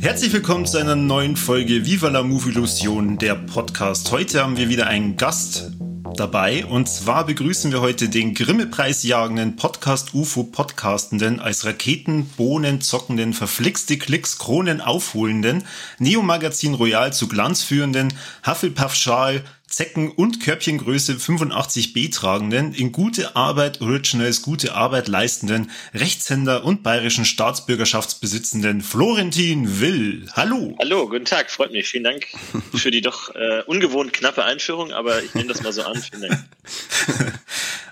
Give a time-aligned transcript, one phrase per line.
[0.00, 4.10] Herzlich willkommen zu einer neuen Folge Viva la Movie Illusion, der Podcast.
[4.12, 5.72] Heute haben wir wieder einen Gast
[6.16, 6.64] dabei.
[6.66, 13.98] Und zwar begrüßen wir heute den Grimme-Preis jagenden Podcast UFO Podcastenden als Raketenbohnen zockenden, verflixte
[13.98, 15.64] Klicks Kronen aufholenden,
[15.98, 18.12] Neo Magazin Royal zu Glanz führenden,
[18.46, 26.64] Hufflepuff Schal Zecken- und Körbchengröße 85b tragenden, in gute Arbeit Originals gute Arbeit leistenden, Rechtshänder
[26.64, 30.28] und bayerischen Staatsbürgerschaftsbesitzenden Florentin Will.
[30.34, 30.76] Hallo.
[30.78, 31.88] Hallo, guten Tag, freut mich.
[31.88, 32.26] Vielen Dank
[32.74, 36.00] für die doch äh, ungewohnt knappe Einführung, aber ich nehme das mal so an.
[36.00, 36.44] Vielen Dank.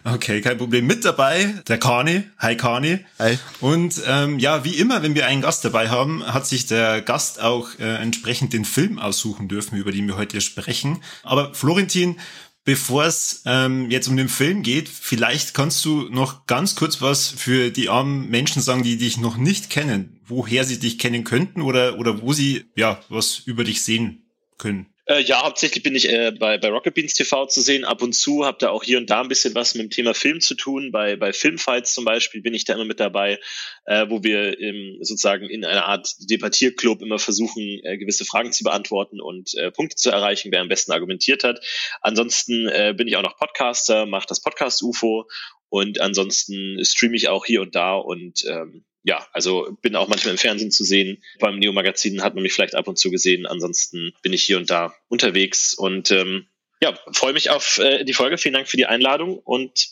[0.06, 0.86] Okay, kein Problem.
[0.86, 2.24] Mit dabei der Kani.
[2.38, 2.98] Hi Kani.
[3.18, 3.38] Hi.
[3.60, 7.40] Und ähm, ja, wie immer, wenn wir einen Gast dabei haben, hat sich der Gast
[7.40, 11.02] auch äh, entsprechend den Film aussuchen dürfen, über den wir heute sprechen.
[11.22, 12.20] Aber Florentin,
[12.64, 17.28] bevor es ähm, jetzt um den Film geht, vielleicht kannst du noch ganz kurz was
[17.28, 21.62] für die armen Menschen sagen, die dich noch nicht kennen, woher sie dich kennen könnten
[21.62, 24.26] oder, oder wo sie ja was über dich sehen
[24.58, 24.86] können.
[25.06, 27.84] Äh, ja, hauptsächlich bin ich äh, bei, bei Rocket Beans TV zu sehen.
[27.84, 30.14] Ab und zu habe da auch hier und da ein bisschen was mit dem Thema
[30.14, 30.92] Film zu tun.
[30.92, 33.38] Bei, bei Filmfights zum Beispiel bin ich da immer mit dabei,
[33.84, 38.64] äh, wo wir im, sozusagen in einer Art Debattierclub immer versuchen, äh, gewisse Fragen zu
[38.64, 41.60] beantworten und äh, Punkte zu erreichen, wer am besten argumentiert hat.
[42.00, 45.28] Ansonsten äh, bin ich auch noch Podcaster, mache das Podcast UFO
[45.68, 50.32] und ansonsten streame ich auch hier und da und ähm, ja, also bin auch manchmal
[50.32, 51.22] im Fernsehen zu sehen.
[51.38, 53.46] Beim Neo Magazin hat man mich vielleicht ab und zu gesehen.
[53.46, 56.46] Ansonsten bin ich hier und da unterwegs und ähm,
[56.80, 58.38] ja, freue mich auf äh, die Folge.
[58.38, 59.88] Vielen Dank für die Einladung und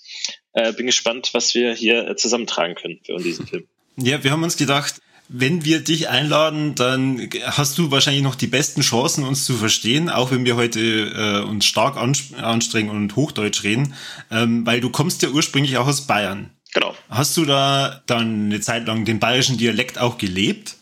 [0.55, 3.69] äh, bin gespannt, was wir hier äh, zusammentragen können für diesen Film.
[3.97, 4.95] Ja, wir haben uns gedacht,
[5.29, 10.09] wenn wir dich einladen, dann hast du wahrscheinlich noch die besten Chancen, uns zu verstehen,
[10.09, 13.95] auch wenn wir heute äh, uns stark anstrengen und Hochdeutsch reden,
[14.31, 16.51] ähm, weil du kommst ja ursprünglich auch aus Bayern.
[16.72, 16.97] Genau.
[17.10, 20.77] Hast du da dann eine Zeit lang den bayerischen Dialekt auch gelebt?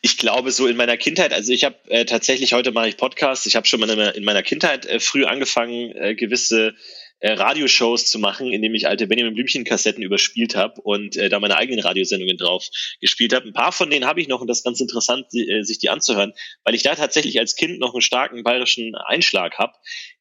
[0.00, 3.44] Ich glaube so in meiner Kindheit, also ich habe äh, tatsächlich heute mache ich Podcasts,
[3.46, 6.74] ich habe schon mal in meiner Kindheit äh, früh angefangen, äh, gewisse
[7.20, 11.56] äh, Radioshows zu machen, indem ich alte Benjamin Blümchen-Kassetten überspielt habe und äh, da meine
[11.56, 12.68] eigenen Radiosendungen drauf
[13.00, 13.46] gespielt habe.
[13.46, 15.78] Ein paar von denen habe ich noch und das ist ganz interessant, die, äh, sich
[15.78, 16.32] die anzuhören,
[16.64, 19.72] weil ich da tatsächlich als Kind noch einen starken bayerischen Einschlag habe,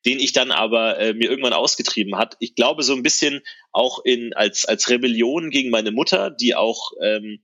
[0.06, 2.38] den ich dann aber äh, mir irgendwann ausgetrieben hat.
[2.40, 3.42] Ich glaube so ein bisschen
[3.72, 7.44] auch in als als Rebellion gegen meine Mutter, die auch ähm,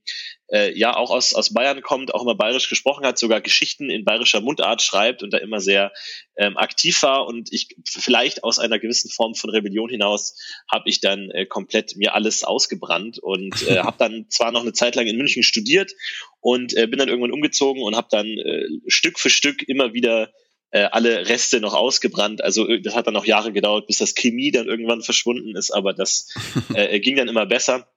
[0.52, 4.04] äh, ja auch aus aus Bayern kommt, auch immer bayerisch gesprochen hat, sogar Geschichten in
[4.04, 5.92] bayerischer Mundart schreibt und da immer sehr
[6.36, 10.36] ähm, aktiv war und ich vielleicht aus einer gewissen Form von Rebellion hinaus
[10.70, 14.72] habe ich dann äh, komplett mir alles ausgebrannt und äh, habe dann zwar noch eine
[14.72, 15.92] Zeit lang in München studiert
[16.40, 20.30] und äh, bin dann irgendwann umgezogen und habe dann äh, Stück für Stück immer wieder
[20.70, 22.42] äh, alle Reste noch ausgebrannt.
[22.42, 25.70] Also äh, das hat dann noch Jahre gedauert, bis das Chemie dann irgendwann verschwunden ist,
[25.70, 26.28] aber das
[26.74, 27.88] äh, ging dann immer besser.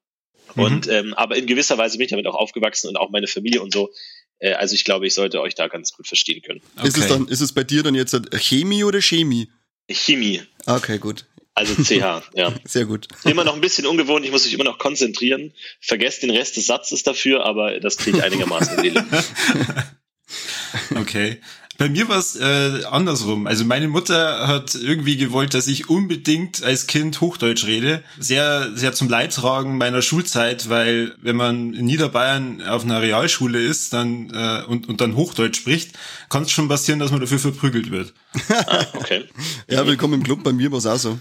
[0.55, 0.63] Mhm.
[0.63, 3.61] Und ähm, aber in gewisser Weise bin ich damit auch aufgewachsen und auch meine Familie
[3.61, 3.91] und so.
[4.39, 6.61] Äh, also ich glaube, ich sollte euch da ganz gut verstehen können.
[6.77, 6.87] Okay.
[6.87, 9.49] Ist es dann, ist es bei dir dann jetzt Chemie oder Chemie?
[9.89, 10.41] Chemie.
[10.65, 11.25] Okay, gut.
[11.53, 12.53] Also CH, ja.
[12.65, 13.07] Sehr gut.
[13.23, 15.53] Immer noch ein bisschen ungewohnt, ich muss mich immer noch konzentrieren.
[15.79, 18.99] Vergesst den Rest des Satzes dafür, aber das kriege ich einigermaßen in die
[20.95, 21.39] Okay.
[21.77, 23.47] Bei mir war es äh, andersrum.
[23.47, 28.03] Also meine Mutter hat irgendwie gewollt, dass ich unbedingt als Kind Hochdeutsch rede.
[28.17, 33.93] Sehr, sehr zum Leidtragen meiner Schulzeit, weil wenn man in Niederbayern auf einer Realschule ist
[33.93, 35.97] dann äh, und, und dann Hochdeutsch spricht,
[36.29, 38.13] kann es schon passieren, dass man dafür verprügelt wird.
[38.67, 39.25] ah, okay.
[39.69, 40.43] ja, willkommen im Club.
[40.43, 41.19] Bei mir war es auch so.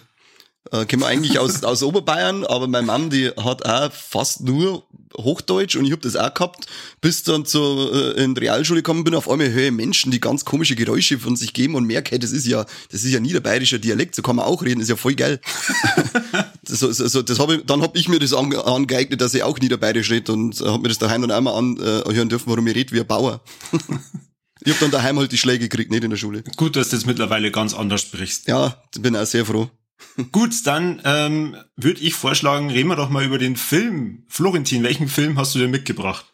[0.73, 4.85] Äh, kommen eigentlich aus, aus Oberbayern, aber meine Mom, die hat auch fast nur
[5.17, 6.67] Hochdeutsch und ich habe das auch gehabt,
[7.03, 10.47] bis dann zur äh, in die Realschule gekommen bin, auf einmal höre Menschen, die ganz
[10.47, 13.79] komische Geräusche von sich geben und merke, hey, das ist ja, das ist ja niederbayerischer
[13.79, 15.39] Dialekt, so kann man auch reden, ist ja voll geil.
[16.63, 19.59] das, so, so, das hab ich, dann habe ich mir das angeeignet, dass ich auch
[19.59, 22.93] niederbayerisch rede und äh, habe mir das daheim dann einmal anhören dürfen, warum ich rede
[22.93, 23.43] wie ein Bauer.
[24.67, 26.43] Ich habe dann daheim halt die Schläge gekriegt, nicht in der Schule.
[26.57, 28.49] Gut, dass du jetzt mittlerweile ganz anders sprichst.
[28.49, 29.69] Ja, bin auch sehr froh.
[30.33, 34.25] Gut, dann ähm, würde ich vorschlagen, reden wir doch mal über den Film.
[34.29, 36.27] Florentin, welchen Film hast du denn mitgebracht?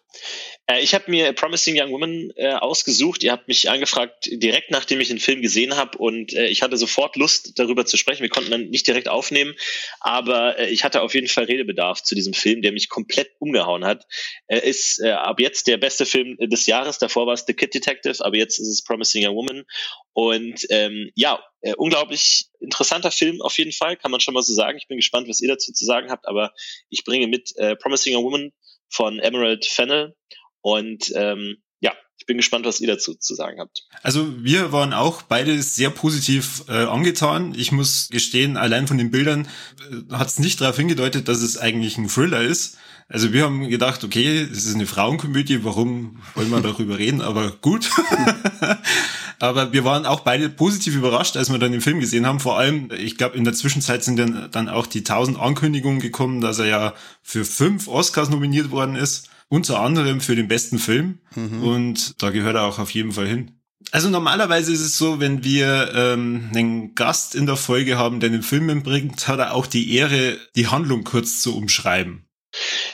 [0.71, 3.23] Äh, ich habe mir A Promising Young Woman äh, ausgesucht.
[3.23, 6.77] Ihr habt mich angefragt direkt nachdem ich den Film gesehen habe und äh, ich hatte
[6.77, 8.23] sofort Lust darüber zu sprechen.
[8.23, 9.55] Wir konnten dann nicht direkt aufnehmen,
[9.99, 13.85] aber äh, ich hatte auf jeden Fall Redebedarf zu diesem Film, der mich komplett umgehauen
[13.85, 14.07] hat.
[14.47, 16.99] Er ist äh, ab jetzt der beste Film des Jahres.
[16.99, 19.65] Davor war es The Kid Detective, aber jetzt ist es Promising Young Woman.
[20.13, 24.55] Und ähm, ja, äh, unglaublich interessanter Film auf jeden Fall, kann man schon mal so
[24.55, 24.79] sagen.
[24.79, 26.53] Ich bin gespannt, was ihr dazu zu sagen habt, aber
[26.89, 28.53] ich bringe mit äh, Promising Young Woman
[28.89, 30.15] von Emerald Fennel
[30.63, 33.85] und ähm, ja, ich bin gespannt, was ihr dazu zu sagen habt.
[34.03, 37.55] Also wir waren auch beide sehr positiv äh, angetan.
[37.57, 39.49] Ich muss gestehen, allein von den Bildern
[39.91, 42.77] äh, hat es nicht darauf hingedeutet, dass es eigentlich ein Thriller ist.
[43.09, 47.23] Also wir haben gedacht, okay, es ist eine Frauenkomödie, warum wollen wir darüber reden?
[47.23, 47.91] Aber gut.
[49.41, 52.41] Aber wir waren auch beide positiv überrascht, als wir dann den Film gesehen haben.
[52.41, 56.43] Vor allem, ich glaube, in der Zwischenzeit sind dann, dann auch die tausend Ankündigungen gekommen,
[56.43, 59.31] dass er ja für fünf Oscars nominiert worden ist.
[59.51, 61.19] Unter anderem für den besten Film.
[61.35, 61.63] Mhm.
[61.63, 63.61] Und da gehört er auch auf jeden Fall hin.
[63.91, 68.31] Also normalerweise ist es so, wenn wir ähm, einen Gast in der Folge haben, der
[68.31, 72.29] den Film mitbringt, hat er auch die Ehre, die Handlung kurz zu umschreiben.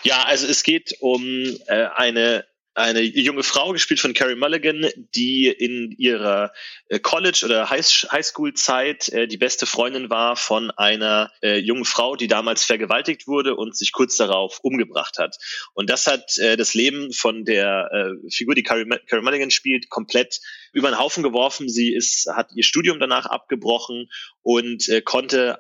[0.03, 1.23] Ja, also es geht um
[1.67, 2.47] äh, eine
[2.77, 6.53] eine junge Frau, gespielt von Carrie Mulligan, die in ihrer
[6.89, 12.29] äh, College- oder Highschool-Zeit äh, die beste Freundin war von einer äh, jungen Frau, die
[12.29, 15.37] damals vergewaltigt wurde und sich kurz darauf umgebracht hat.
[15.73, 17.89] Und das hat das Leben von der
[18.31, 20.41] Figur, die Carrie, Mulligan spielt, komplett
[20.73, 21.69] über den Haufen geworfen.
[21.69, 24.11] Sie ist, hat ihr Studium danach abgebrochen
[24.43, 25.59] und konnte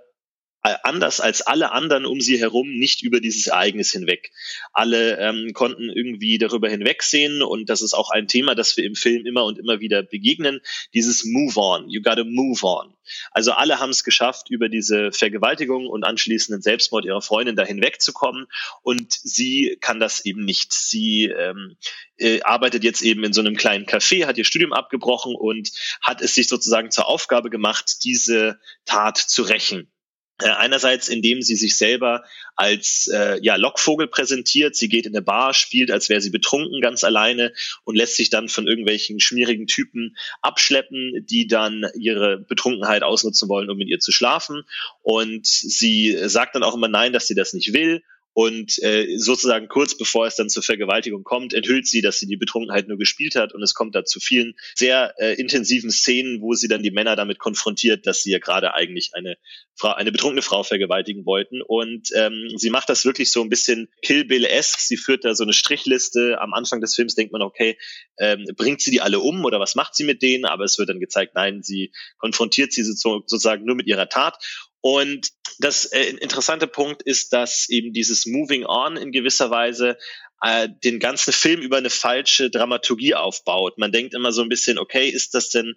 [0.82, 4.32] anders als alle anderen um sie herum nicht über dieses Ereignis hinweg.
[4.72, 8.94] Alle ähm, konnten irgendwie darüber hinwegsehen und das ist auch ein Thema, das wir im
[8.94, 10.60] Film immer und immer wieder begegnen,
[10.94, 12.94] dieses Move on, you gotta move on.
[13.30, 18.46] Also alle haben es geschafft, über diese Vergewaltigung und anschließenden Selbstmord ihrer Freundin da hinwegzukommen
[18.82, 20.72] und sie kann das eben nicht.
[20.72, 21.76] Sie ähm,
[22.18, 25.70] äh, arbeitet jetzt eben in so einem kleinen Café, hat ihr Studium abgebrochen und
[26.02, 29.88] hat es sich sozusagen zur Aufgabe gemacht, diese Tat zu rächen.
[30.38, 32.22] Äh, einerseits, indem sie sich selber
[32.56, 34.76] als äh, ja, Lockvogel präsentiert.
[34.76, 37.54] Sie geht in eine Bar, spielt, als wäre sie betrunken, ganz alleine
[37.84, 43.70] und lässt sich dann von irgendwelchen schmierigen Typen abschleppen, die dann ihre Betrunkenheit ausnutzen wollen,
[43.70, 44.64] um mit ihr zu schlafen.
[45.02, 48.02] Und sie sagt dann auch immer nein, dass sie das nicht will
[48.36, 52.36] und äh, sozusagen kurz bevor es dann zur Vergewaltigung kommt, enthüllt sie, dass sie die
[52.36, 53.54] Betrunkenheit nur gespielt hat.
[53.54, 57.16] Und es kommt da zu vielen sehr äh, intensiven Szenen, wo sie dann die Männer
[57.16, 59.38] damit konfrontiert, dass sie ja gerade eigentlich eine
[59.74, 61.62] Frau, eine betrunkene Frau vergewaltigen wollten.
[61.62, 64.82] Und ähm, sie macht das wirklich so ein bisschen Kill Bill-esque.
[64.82, 66.38] Sie führt da so eine Strichliste.
[66.38, 67.78] Am Anfang des Films denkt man, okay,
[68.18, 70.44] ähm, bringt sie die alle um oder was macht sie mit denen?
[70.44, 74.36] Aber es wird dann gezeigt, nein, sie konfrontiert sie sozusagen nur mit ihrer Tat.
[74.80, 79.96] Und das äh, interessante Punkt ist, dass eben dieses Moving On in gewisser Weise
[80.42, 83.78] äh, den ganzen Film über eine falsche Dramaturgie aufbaut.
[83.78, 85.76] Man denkt immer so ein bisschen, okay, ist das denn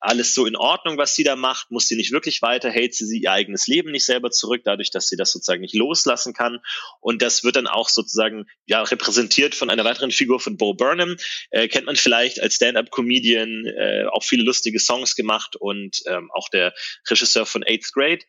[0.00, 1.70] alles so in Ordnung, was sie da macht?
[1.70, 2.70] Muss sie nicht wirklich weiter?
[2.70, 5.74] Hält sie, sie ihr eigenes Leben nicht selber zurück, dadurch, dass sie das sozusagen nicht
[5.74, 6.60] loslassen kann?
[7.00, 11.16] Und das wird dann auch sozusagen ja repräsentiert von einer weiteren Figur von Bo Burnham.
[11.50, 16.48] Äh, kennt man vielleicht als Stand-up-Comedian, äh, auch viele lustige Songs gemacht und ähm, auch
[16.48, 16.74] der
[17.08, 18.24] Regisseur von Eighth Grade.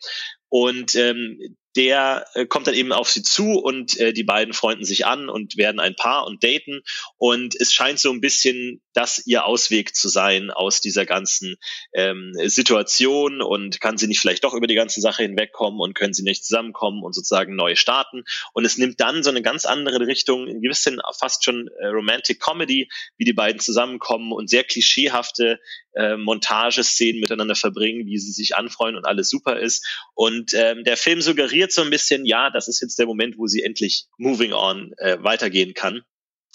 [0.49, 1.39] Und ähm,
[1.77, 5.29] der äh, kommt dann eben auf sie zu und äh, die beiden freunden sich an
[5.29, 6.81] und werden ein Paar und daten.
[7.17, 11.55] Und es scheint so ein bisschen das ihr Ausweg zu sein aus dieser ganzen
[11.93, 16.13] ähm, Situation und kann sie nicht vielleicht doch über die ganze Sache hinwegkommen und können
[16.13, 18.23] sie nicht zusammenkommen und sozusagen neu starten.
[18.53, 22.39] Und es nimmt dann so eine ganz andere Richtung, in gewissen fast schon äh, Romantic
[22.39, 25.59] Comedy, wie die beiden zusammenkommen und sehr klischeehafte
[25.93, 29.85] äh, Montageszenen miteinander verbringen, wie sie sich anfreuen und alles super ist.
[30.13, 33.47] Und ähm, der Film suggeriert so ein bisschen, ja, das ist jetzt der Moment, wo
[33.47, 36.01] sie endlich moving on äh, weitergehen kann.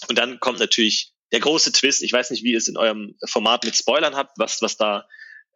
[0.07, 2.01] Und dann kommt natürlich der große Twist.
[2.03, 5.07] Ich weiß nicht, wie ihr es in eurem Format mit Spoilern habt, was, was da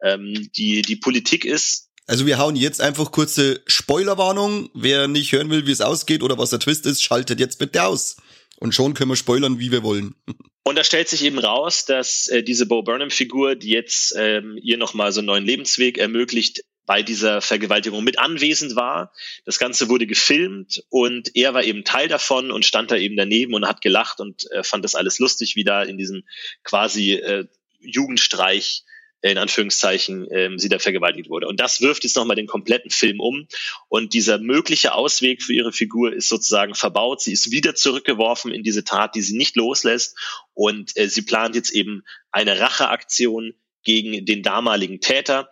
[0.02, 1.88] ähm, die, die Politik ist.
[2.06, 4.70] Also wir hauen jetzt einfach kurze Spoilerwarnung.
[4.74, 7.84] Wer nicht hören will, wie es ausgeht oder was der Twist ist, schaltet jetzt bitte
[7.84, 8.16] aus.
[8.58, 10.14] Und schon können wir spoilern, wie wir wollen.
[10.64, 14.76] Und da stellt sich eben raus, dass äh, diese Bo Burnham-Figur, die jetzt ähm, ihr
[14.78, 16.62] nochmal so einen neuen Lebensweg ermöglicht,
[16.92, 19.14] bei dieser Vergewaltigung mit anwesend war.
[19.46, 23.54] Das Ganze wurde gefilmt und er war eben Teil davon und stand da eben daneben
[23.54, 26.24] und hat gelacht und äh, fand das alles lustig, wie da in diesem
[26.64, 27.46] quasi äh,
[27.80, 28.84] Jugendstreich
[29.22, 31.48] in Anführungszeichen ähm, sie da vergewaltigt wurde.
[31.48, 33.48] Und das wirft jetzt nochmal den kompletten Film um.
[33.88, 37.22] Und dieser mögliche Ausweg für ihre Figur ist sozusagen verbaut.
[37.22, 40.14] Sie ist wieder zurückgeworfen in diese Tat, die sie nicht loslässt.
[40.52, 45.51] Und äh, sie plant jetzt eben eine Racheaktion gegen den damaligen Täter.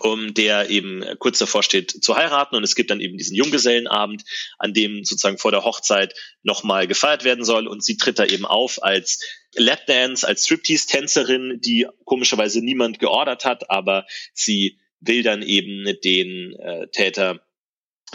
[0.00, 2.56] Um der eben kurz davor steht zu heiraten.
[2.56, 4.22] Und es gibt dann eben diesen Junggesellenabend,
[4.58, 7.66] an dem sozusagen vor der Hochzeit nochmal gefeiert werden soll.
[7.66, 9.20] Und sie tritt da eben auf als
[9.54, 16.88] Lapdance, als Striptease-Tänzerin, die komischerweise niemand geordert hat, aber sie will dann eben den äh,
[16.88, 17.40] Täter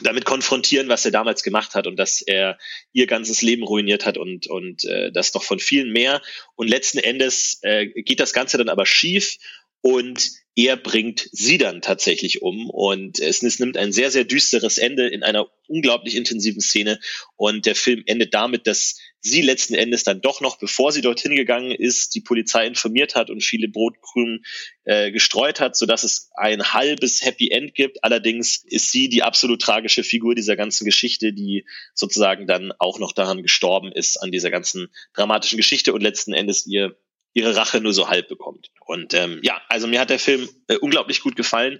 [0.01, 2.57] damit konfrontieren, was er damals gemacht hat und dass er
[2.93, 6.21] ihr ganzes Leben ruiniert hat und, und äh, das noch von vielen mehr.
[6.55, 9.37] Und letzten Endes äh, geht das Ganze dann aber schief.
[9.81, 15.07] Und er bringt sie dann tatsächlich um und es, nimmt ein sehr, sehr düsteres Ende
[15.07, 16.99] in einer unglaublich intensiven Szene
[17.37, 21.35] und der Film endet damit, dass sie letzten Endes dann doch noch, bevor sie dorthin
[21.35, 24.43] gegangen ist, die Polizei informiert hat und viele Brotkrümen
[24.83, 28.03] äh, gestreut hat, sodass es ein halbes Happy End gibt.
[28.03, 33.13] Allerdings ist sie die absolut tragische Figur dieser ganzen Geschichte, die sozusagen dann auch noch
[33.13, 36.95] daran gestorben ist, an dieser ganzen dramatischen Geschichte und letzten Endes ihr
[37.33, 38.69] ihre Rache nur so halb bekommt.
[38.85, 41.79] Und ähm, ja, also mir hat der Film äh, unglaublich gut gefallen.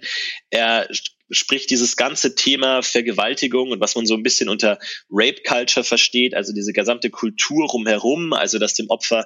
[0.50, 0.88] Er
[1.30, 4.78] spricht dieses ganze Thema Vergewaltigung und was man so ein bisschen unter
[5.10, 9.24] Rape Culture versteht, also diese gesamte Kultur rumherum, also dass dem Opfer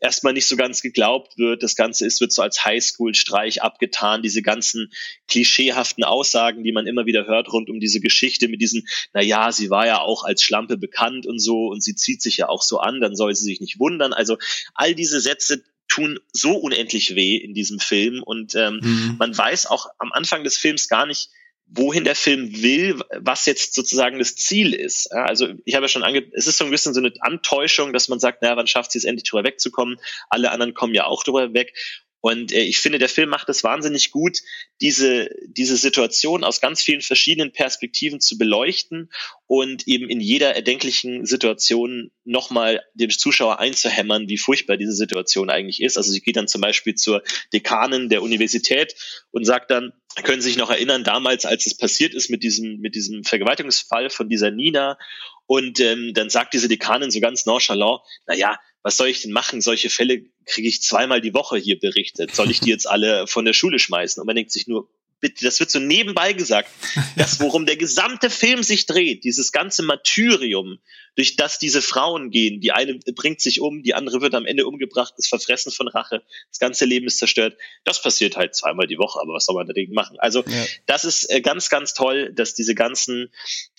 [0.00, 1.62] erstmal nicht so ganz geglaubt wird.
[1.62, 4.22] Das Ganze ist, wird so als Highschool-Streich abgetan.
[4.22, 4.92] Diese ganzen
[5.28, 9.52] klischeehaften Aussagen, die man immer wieder hört rund um diese Geschichte mit diesen, na ja,
[9.52, 12.62] sie war ja auch als Schlampe bekannt und so und sie zieht sich ja auch
[12.62, 14.12] so an, dann soll sie sich nicht wundern.
[14.12, 14.38] Also
[14.74, 19.16] all diese Sätze tun so unendlich weh in diesem Film und ähm, mhm.
[19.18, 21.30] man weiß auch am Anfang des Films gar nicht,
[21.70, 25.08] wohin der Film will, was jetzt sozusagen das Ziel ist.
[25.12, 27.92] Ja, also ich habe ja schon ange es ist so ein bisschen so eine Antäuschung,
[27.92, 29.98] dass man sagt, naja, wann schafft sie es endlich drüber wegzukommen?
[30.30, 31.74] Alle anderen kommen ja auch drüber weg.
[32.20, 34.38] Und äh, ich finde, der Film macht es wahnsinnig gut,
[34.80, 39.10] diese, diese Situation aus ganz vielen verschiedenen Perspektiven zu beleuchten
[39.46, 45.80] und eben in jeder erdenklichen Situation nochmal dem Zuschauer einzuhämmern, wie furchtbar diese Situation eigentlich
[45.80, 45.96] ist.
[45.96, 47.22] Also sie geht dann zum Beispiel zur
[47.52, 48.94] Dekanin der Universität
[49.30, 49.92] und sagt dann,
[50.24, 54.10] können Sie sich noch erinnern, damals, als es passiert ist mit diesem, mit diesem Vergewaltigungsfall
[54.10, 54.98] von dieser Nina
[55.46, 59.32] und ähm, dann sagt diese Dekanin so ganz nonchalant, na ja, was soll ich denn
[59.32, 59.60] machen?
[59.60, 62.34] Solche Fälle kriege ich zweimal die Woche hier berichtet.
[62.34, 64.20] Soll ich die jetzt alle von der Schule schmeißen?
[64.20, 64.88] Und man denkt sich nur,
[65.20, 66.70] bitte, das wird so nebenbei gesagt,
[67.16, 70.78] das, worum der gesamte Film sich dreht, dieses ganze Martyrium,
[71.16, 74.66] durch das diese Frauen gehen, die eine bringt sich um, die andere wird am Ende
[74.66, 77.56] umgebracht, ist verfressen von Rache, das ganze Leben ist zerstört.
[77.84, 80.18] Das passiert halt zweimal die Woche, aber was soll man dagegen machen?
[80.20, 80.66] Also ja.
[80.86, 83.32] das ist äh, ganz, ganz toll, dass diese ganzen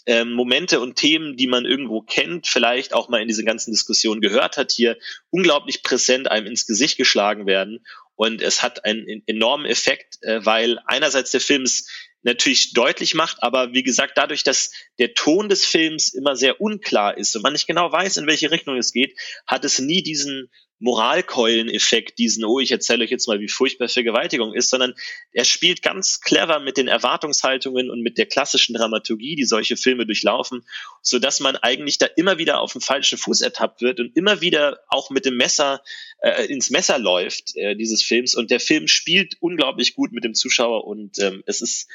[0.09, 4.21] äh, Momente und Themen, die man irgendwo kennt, vielleicht auch mal in diese ganzen Diskussionen
[4.21, 4.97] gehört hat, hier
[5.29, 7.85] unglaublich präsent einem ins Gesicht geschlagen werden.
[8.15, 11.87] Und es hat einen enormen Effekt, äh, weil einerseits der Film es
[12.23, 17.15] natürlich deutlich macht, aber wie gesagt, dadurch, dass der Ton des Films immer sehr unklar
[17.15, 20.49] ist und man nicht genau weiß, in welche Richtung es geht, hat es nie diesen
[20.79, 24.93] Moralkeulen-Effekt, diesen, oh, ich erzähle euch jetzt mal, wie furchtbar Vergewaltigung ist, sondern
[25.33, 30.05] er spielt ganz clever mit den Erwartungshaltungen und mit der klassischen Dramaturgie, die solche Filme
[30.05, 30.65] durchlaufen,
[31.01, 34.41] so dass man eigentlich da immer wieder auf dem falschen Fuß ertappt wird und immer
[34.41, 35.81] wieder auch mit dem Messer
[36.21, 38.35] äh, ins Messer läuft, äh, dieses Films.
[38.35, 41.89] Und der Film spielt unglaublich gut mit dem Zuschauer und ähm, es ist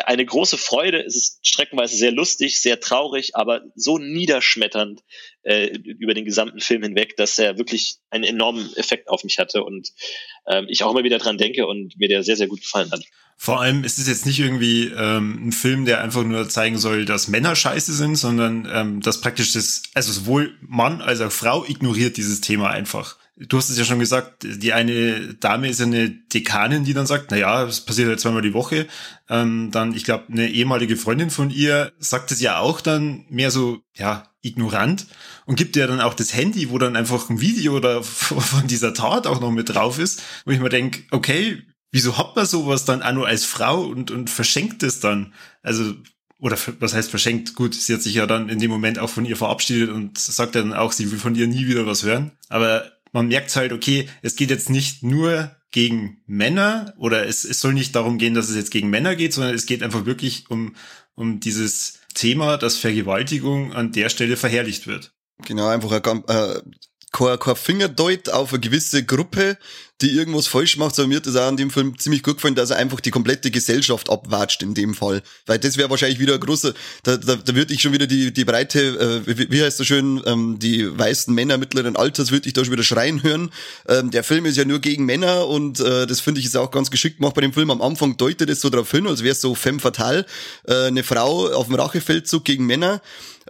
[0.00, 1.02] eine große Freude.
[1.02, 5.02] Es ist streckenweise sehr lustig, sehr traurig, aber so niederschmetternd
[5.42, 9.62] äh, über den gesamten Film hinweg, dass er wirklich einen enormen Effekt auf mich hatte
[9.64, 9.92] und
[10.46, 13.04] ähm, ich auch immer wieder dran denke und mir der sehr, sehr gut gefallen hat.
[13.36, 17.04] Vor allem ist es jetzt nicht irgendwie ähm, ein Film, der einfach nur zeigen soll,
[17.04, 21.64] dass Männer scheiße sind, sondern ähm, dass praktisch das, also sowohl Mann als auch Frau
[21.64, 23.16] ignoriert dieses Thema einfach
[23.48, 27.30] du hast es ja schon gesagt, die eine Dame ist eine Dekanin, die dann sagt,
[27.30, 28.86] na ja, das passiert halt zweimal die Woche.
[29.28, 33.50] Ähm, dann, ich glaube, eine ehemalige Freundin von ihr sagt es ja auch dann mehr
[33.50, 35.06] so, ja, ignorant
[35.46, 38.94] und gibt ja dann auch das Handy, wo dann einfach ein Video oder von dieser
[38.94, 42.84] Tat auch noch mit drauf ist, wo ich mir denke, okay, wieso hat man sowas
[42.84, 45.32] dann auch nur als Frau und, und verschenkt es dann?
[45.62, 45.94] Also,
[46.38, 47.54] oder was heißt verschenkt?
[47.54, 50.56] Gut, sie hat sich ja dann in dem Moment auch von ihr verabschiedet und sagt
[50.56, 52.32] dann auch, sie will von ihr nie wieder was hören.
[52.48, 57.60] Aber man merkt halt, okay, es geht jetzt nicht nur gegen Männer oder es, es
[57.60, 60.50] soll nicht darum gehen, dass es jetzt gegen Männer geht, sondern es geht einfach wirklich
[60.50, 60.74] um,
[61.14, 65.14] um dieses Thema, dass Vergewaltigung an der Stelle verherrlicht wird.
[65.44, 66.60] Genau, einfach ein, äh,
[67.12, 69.58] kein, kein Fingerdeut auf eine gewisse Gruppe,
[70.02, 72.54] die irgendwas falsch macht, sondern mir hat das auch in dem Film ziemlich gut gefallen,
[72.54, 75.22] dass er einfach die komplette Gesellschaft abwatscht in dem Fall.
[75.46, 78.32] Weil das wäre wahrscheinlich wieder ein großer, da, da, da würde ich schon wieder die,
[78.32, 82.48] die breite, äh, wie, wie heißt das schön, ähm, die weißen Männer mittleren Alters würde
[82.48, 83.50] ich da schon wieder schreien hören.
[83.88, 86.70] Ähm, der Film ist ja nur gegen Männer und äh, das finde ich ist auch
[86.70, 87.70] ganz geschickt gemacht bei dem Film.
[87.70, 90.26] Am Anfang deutet es so darauf hin, als wäre es so femme fatale,
[90.66, 93.00] äh, eine Frau auf dem Rachefeldzug gegen Männer.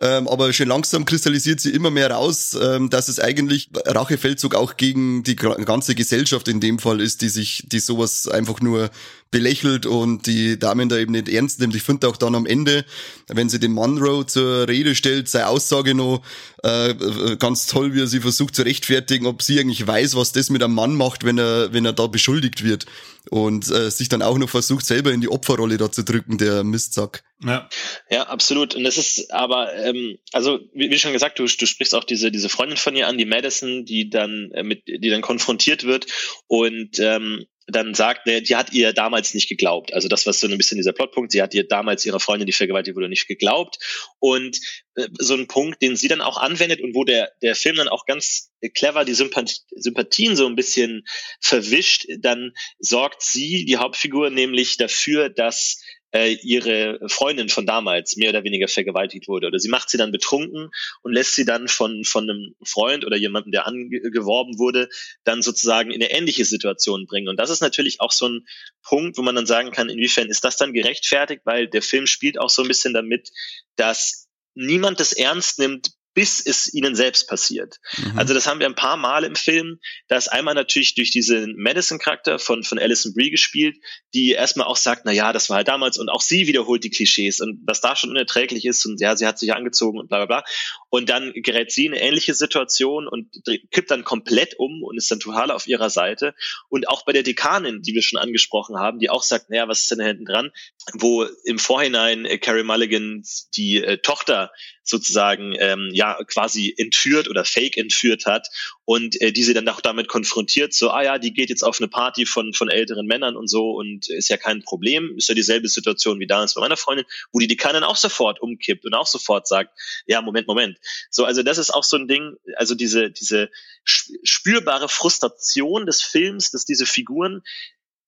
[0.03, 4.77] Ähm, aber schon langsam kristallisiert sie immer mehr raus, ähm, dass es eigentlich Rachefeldzug auch
[4.77, 8.91] gegen die ganze Gesellschaft in dem Fall ist, die sich, die sowas einfach nur
[9.31, 11.77] belächelt und die Damen da eben nicht ernst nimmt.
[11.77, 12.85] Ich finde auch dann am Ende,
[13.29, 16.21] wenn sie den Monroe zur Rede stellt, seine Aussage noch
[16.65, 16.95] äh,
[17.39, 20.65] ganz toll, wie er sie versucht zu rechtfertigen, ob sie eigentlich weiß, was das mit
[20.65, 22.87] einem Mann macht, wenn er, wenn er da beschuldigt wird.
[23.31, 26.65] Und äh, sich dann auch noch versucht, selber in die Opferrolle da zu drücken, der
[26.65, 27.23] Mistsack.
[27.45, 27.69] Ja.
[28.11, 28.75] ja, absolut.
[28.75, 32.31] Und das ist aber, ähm, also wie, wie schon gesagt, du, du sprichst auch diese,
[32.31, 36.07] diese Freundin von ihr an, die Madison, die dann äh, mit, die dann konfrontiert wird
[36.47, 39.93] und ähm, dann sagt, ne, die hat ihr damals nicht geglaubt.
[39.93, 41.33] Also das war so ein bisschen dieser Plotpunkt.
[41.33, 43.79] Sie hat ihr damals ihrer Freundin, die vergewaltigt wurde, nicht geglaubt.
[44.19, 44.59] Und
[44.95, 47.89] äh, so ein Punkt, den sie dann auch anwendet und wo der, der Film dann
[47.89, 51.05] auch ganz clever die Sympathien so ein bisschen
[51.41, 55.81] verwischt, dann sorgt sie, die Hauptfigur, nämlich dafür, dass
[56.13, 59.47] äh, ihre Freundin von damals mehr oder weniger vergewaltigt wurde.
[59.47, 60.71] Oder sie macht sie dann betrunken
[61.03, 64.89] und lässt sie dann von, von einem Freund oder jemandem, der angeworben wurde,
[65.25, 67.29] dann sozusagen in eine ähnliche Situation bringen.
[67.29, 68.47] Und das ist natürlich auch so ein
[68.83, 72.39] Punkt, wo man dann sagen kann, inwiefern ist das dann gerechtfertigt, weil der Film spielt
[72.39, 73.31] auch so ein bisschen damit,
[73.77, 77.79] dass niemand das ernst nimmt, bis es ihnen selbst passiert.
[77.97, 78.19] Mhm.
[78.19, 79.79] Also das haben wir ein paar Mal im Film.
[80.09, 83.79] Da ist einmal natürlich durch diesen Madison-Charakter von, von Alison Brie gespielt,
[84.15, 86.91] die erstmal auch sagt, na ja, das war halt damals und auch sie wiederholt die
[86.91, 90.09] Klischees und was da schon unerträglich ist und ja, sie hat sich ja angezogen und
[90.09, 90.45] bla bla bla.
[90.91, 93.29] Und dann gerät sie in eine ähnliche Situation und
[93.71, 96.35] kippt dann komplett um und ist dann total auf ihrer Seite.
[96.69, 99.81] Und auch bei der Dekanin, die wir schon angesprochen haben, die auch sagt, naja, was
[99.81, 100.51] ist denn da hinten dran?
[100.95, 103.23] Wo im Vorhinein äh, Carrie Mulligan
[103.57, 104.51] die äh, Tochter
[104.83, 108.49] sozusagen ähm, ja quasi entführt oder fake entführt hat
[108.85, 111.87] und äh, diese dann auch damit konfrontiert, so, ah ja, die geht jetzt auf eine
[111.87, 115.69] Party von, von älteren Männern und so und ist ja kein Problem, ist ja dieselbe
[115.69, 119.47] Situation wie damals bei meiner Freundin, wo die Dekanin auch sofort umkippt und auch sofort
[119.47, 119.71] sagt,
[120.07, 120.79] ja, Moment, Moment.
[121.11, 123.51] So, also das ist auch so ein Ding, also diese, diese
[123.85, 127.43] spürbare Frustration des Films, dass diese Figuren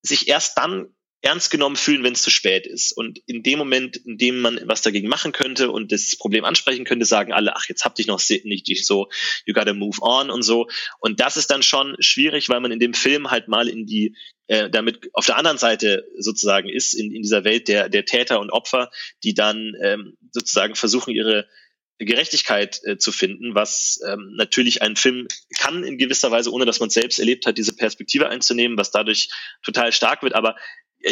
[0.03, 0.93] sich erst dann
[1.25, 2.93] ernst genommen fühlen, wenn es zu spät ist.
[2.93, 6.85] Und in dem Moment, in dem man was dagegen machen könnte und das Problem ansprechen
[6.85, 9.09] könnte, sagen alle, ach, jetzt habt ihr noch nicht so,
[9.47, 10.69] you gotta move on und so.
[11.01, 14.17] Und das ist dann schon schwierig, weil man in dem Film halt mal in die,
[14.49, 18.39] äh, damit auf der anderen Seite sozusagen ist, in, in dieser Welt der, der Täter
[18.41, 18.91] und Opfer,
[19.23, 21.49] die dann ähm, sozusagen versuchen, ihre
[21.99, 25.29] Gerechtigkeit äh, zu finden, was ähm, natürlich ein Film
[25.59, 29.31] kann in gewisser Weise, ohne dass man selbst erlebt hat, diese Perspektive einzunehmen, was dadurch
[29.63, 30.35] total stark wird.
[30.35, 30.57] Aber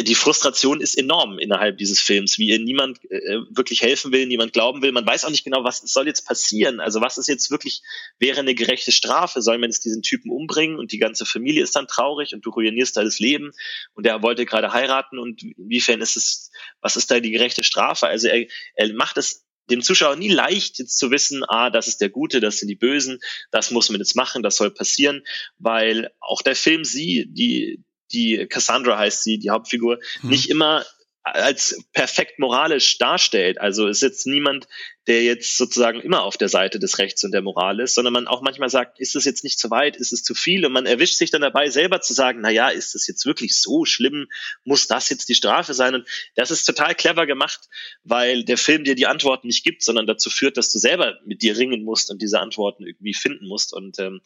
[0.01, 4.51] die Frustration ist enorm innerhalb dieses Films, wie ihr niemand äh, wirklich helfen will, niemand
[4.51, 4.91] glauben will.
[4.91, 6.79] Man weiß auch nicht genau, was soll jetzt passieren.
[6.79, 7.83] Also was ist jetzt wirklich,
[8.17, 9.43] wäre eine gerechte Strafe?
[9.43, 12.49] Soll man jetzt diesen Typen umbringen und die ganze Familie ist dann traurig und du
[12.49, 13.51] ruinierst da das Leben
[13.93, 16.49] und er wollte gerade heiraten und inwiefern ist es,
[16.81, 18.07] was ist da die gerechte Strafe?
[18.07, 22.01] Also er, er macht es dem Zuschauer nie leicht, jetzt zu wissen, ah, das ist
[22.01, 23.19] der Gute, das sind die Bösen,
[23.51, 25.23] das muss man jetzt machen, das soll passieren,
[25.57, 30.29] weil auch der Film sie, die, die Cassandra heißt sie, die Hauptfigur, hm.
[30.29, 30.85] nicht immer
[31.23, 33.57] als perfekt moralisch darstellt.
[33.57, 34.67] Also ist jetzt niemand,
[35.07, 38.27] der jetzt sozusagen immer auf der Seite des Rechts und der Moral ist, sondern man
[38.27, 40.65] auch manchmal sagt, ist es jetzt nicht zu weit, ist es zu viel?
[40.65, 43.57] Und man erwischt sich dann dabei, selber zu sagen, na ja, ist es jetzt wirklich
[43.57, 44.27] so schlimm?
[44.65, 45.95] Muss das jetzt die Strafe sein?
[45.95, 47.69] Und das ist total clever gemacht,
[48.03, 51.41] weil der Film dir die Antworten nicht gibt, sondern dazu führt, dass du selber mit
[51.41, 53.73] dir ringen musst und diese Antworten irgendwie finden musst.
[53.73, 54.19] Und ähm,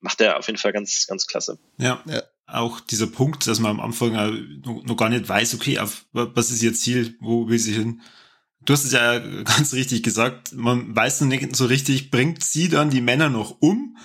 [0.00, 1.58] macht er auf jeden Fall ganz, ganz klasse.
[1.76, 2.02] Ja.
[2.08, 2.22] ja
[2.54, 4.12] auch dieser Punkt, dass man am Anfang
[4.62, 8.00] noch, gar nicht weiß, okay, auf, was ist ihr Ziel, wo will sie hin?
[8.64, 12.68] Du hast es ja ganz richtig gesagt, man weiß noch nicht so richtig, bringt sie
[12.68, 13.96] dann die Männer noch um?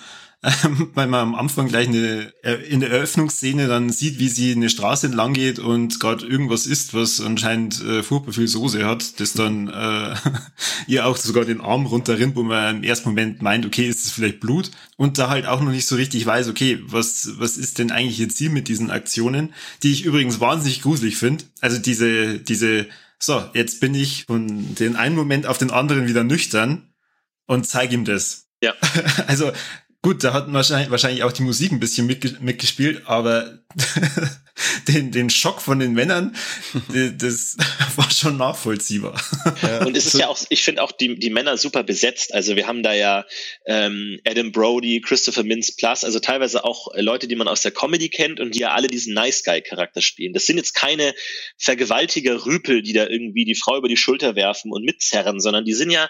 [0.42, 4.52] Ähm, weil man am Anfang gleich eine, äh, in der Eröffnungsszene dann sieht, wie sie
[4.52, 9.18] eine Straße entlang geht und gerade irgendwas isst, was anscheinend äh, furchtbar viel Soße hat,
[9.18, 10.14] das dann äh,
[10.86, 14.12] ihr auch sogar den Arm runterrinnt, wo man im ersten Moment meint, okay, ist es
[14.12, 17.78] vielleicht Blut und da halt auch noch nicht so richtig weiß, okay, was, was ist
[17.78, 21.44] denn eigentlich ihr Ziel mit diesen Aktionen, die ich übrigens wahnsinnig gruselig finde.
[21.60, 22.86] Also diese, diese,
[23.18, 26.92] so, jetzt bin ich von den einen Moment auf den anderen wieder nüchtern
[27.46, 28.48] und zeige ihm das.
[28.62, 28.74] Ja.
[29.26, 29.52] Also
[30.02, 33.58] Gut, da hat wahrscheinlich, wahrscheinlich auch die Musik ein bisschen mitgespielt, aber
[34.88, 36.34] den, den Schock von den Männern,
[37.18, 37.56] das
[37.96, 39.20] war schon nachvollziehbar.
[39.62, 39.84] Ja.
[39.84, 42.32] Und es ist ja auch, ich finde auch die, die Männer super besetzt.
[42.32, 43.24] Also wir haben da ja
[43.66, 48.08] ähm, Adam Brody, Christopher Mintz Plus, also teilweise auch Leute, die man aus der Comedy
[48.08, 50.32] kennt und die ja alle diesen Nice Guy-Charakter spielen.
[50.32, 51.14] Das sind jetzt keine
[51.58, 55.74] Vergewaltiger Rüpel, die da irgendwie die Frau über die Schulter werfen und mitzerren, sondern die
[55.74, 56.08] sind ja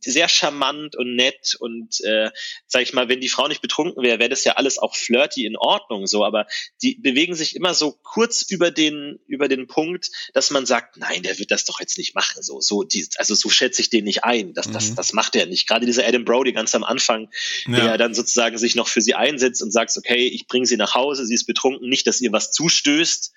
[0.00, 2.30] sehr charmant und nett und äh,
[2.66, 5.44] sag ich mal, wenn die Frau nicht betrunken wäre, wäre das ja alles auch flirty
[5.46, 6.46] in Ordnung so, aber
[6.82, 11.22] die bewegen sich immer so kurz über den über den Punkt, dass man sagt, nein,
[11.22, 14.04] der wird das doch jetzt nicht machen, so so die, also so schätze ich den
[14.04, 14.72] nicht ein, das mhm.
[14.72, 15.68] das das macht er nicht.
[15.68, 17.28] Gerade dieser Adam Brody ganz am Anfang,
[17.66, 17.76] ja.
[17.76, 20.94] der dann sozusagen sich noch für sie einsetzt und sagt, okay, ich bringe sie nach
[20.94, 23.32] Hause, sie ist betrunken, nicht, dass ihr was zustößt,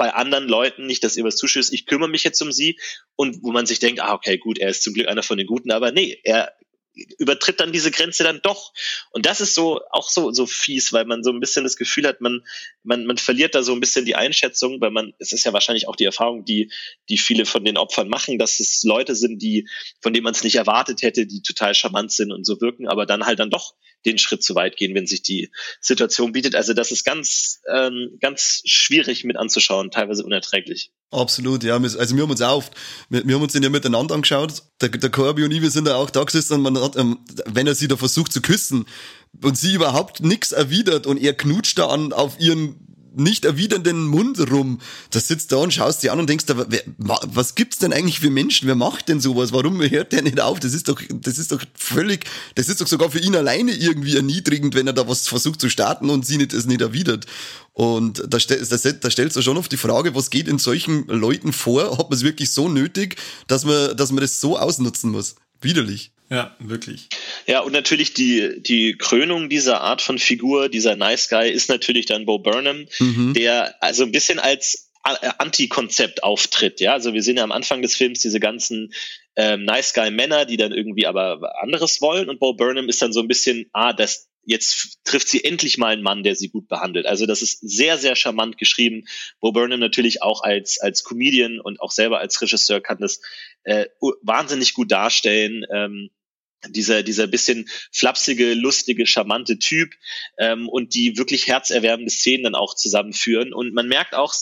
[0.00, 2.80] bei anderen Leuten nicht, dass ihr was zuschüsst, ich kümmere mich jetzt um sie.
[3.16, 5.46] Und wo man sich denkt, ah, okay, gut, er ist zum Glück einer von den
[5.46, 6.54] Guten, aber nee, er
[7.18, 8.72] übertritt dann diese Grenze dann doch.
[9.10, 12.06] Und das ist so auch so so fies, weil man so ein bisschen das Gefühl
[12.06, 12.40] hat, man
[12.82, 15.86] man man verliert da so ein bisschen die Einschätzung, weil man es ist ja wahrscheinlich
[15.86, 16.72] auch die Erfahrung, die
[17.10, 19.68] die viele von den Opfern machen, dass es Leute sind, die
[20.00, 23.04] von denen man es nicht erwartet hätte, die total charmant sind und so wirken, aber
[23.04, 23.74] dann halt dann doch
[24.06, 26.54] den Schritt zu weit gehen, wenn sich die Situation bietet.
[26.54, 30.92] Also das ist ganz ähm, ganz schwierig mit anzuschauen, teilweise unerträglich.
[31.10, 31.74] Absolut, ja.
[31.74, 32.64] Also wir haben uns auch,
[33.08, 34.62] wir, wir haben uns den ja miteinander angeschaut.
[34.80, 37.66] Der, der Corby und ich, wir sind da auch da und man hat, ähm, wenn
[37.66, 38.86] er sie da versucht zu küssen
[39.42, 44.38] und sie überhaupt nichts erwidert und er knutscht da an auf ihren nicht erwidernden Mund
[44.50, 44.80] rum.
[45.10, 48.20] Da sitzt da und schaust dir an und denkst, da, wer, was gibt's denn eigentlich
[48.20, 48.68] für Menschen?
[48.68, 49.52] Wer macht denn sowas?
[49.52, 50.60] Warum hört der nicht auf?
[50.60, 54.16] Das ist doch, das ist doch völlig, das ist doch sogar für ihn alleine irgendwie
[54.16, 57.26] erniedrigend, wenn er da was versucht zu starten und sie nicht, es nicht erwidert.
[57.72, 61.06] Und da, stell, da, da stellst du schon auf die Frage, was geht in solchen
[61.06, 61.98] Leuten vor?
[61.98, 65.36] Hat man es wirklich so nötig, dass man, dass man das so ausnutzen muss?
[65.60, 66.12] Widerlich.
[66.30, 67.08] Ja, wirklich.
[67.46, 72.06] Ja, und natürlich die, die Krönung dieser Art von Figur, dieser Nice Guy, ist natürlich
[72.06, 73.34] dann Bo Burnham, mhm.
[73.34, 76.80] der also ein bisschen als äh, Anti-Konzept auftritt.
[76.80, 78.92] Ja, also wir sehen ja am Anfang des Films diese ganzen
[79.34, 83.12] ähm, Nice Guy Männer, die dann irgendwie aber anderes wollen und Bo Burnham ist dann
[83.12, 86.68] so ein bisschen, ah, das, jetzt trifft sie endlich mal einen Mann, der sie gut
[86.68, 87.06] behandelt.
[87.06, 89.04] Also das ist sehr, sehr charmant geschrieben.
[89.40, 93.20] Bo Burnham natürlich auch als, als Comedian und auch selber als Regisseur kann das
[93.64, 93.86] äh,
[94.22, 95.64] wahnsinnig gut darstellen.
[95.72, 96.10] Ähm,
[96.68, 99.92] dieser, dieser bisschen flapsige, lustige, charmante Typ
[100.38, 103.52] ähm, und die wirklich herzerwärmende Szenen dann auch zusammenführen.
[103.52, 104.34] Und man merkt auch,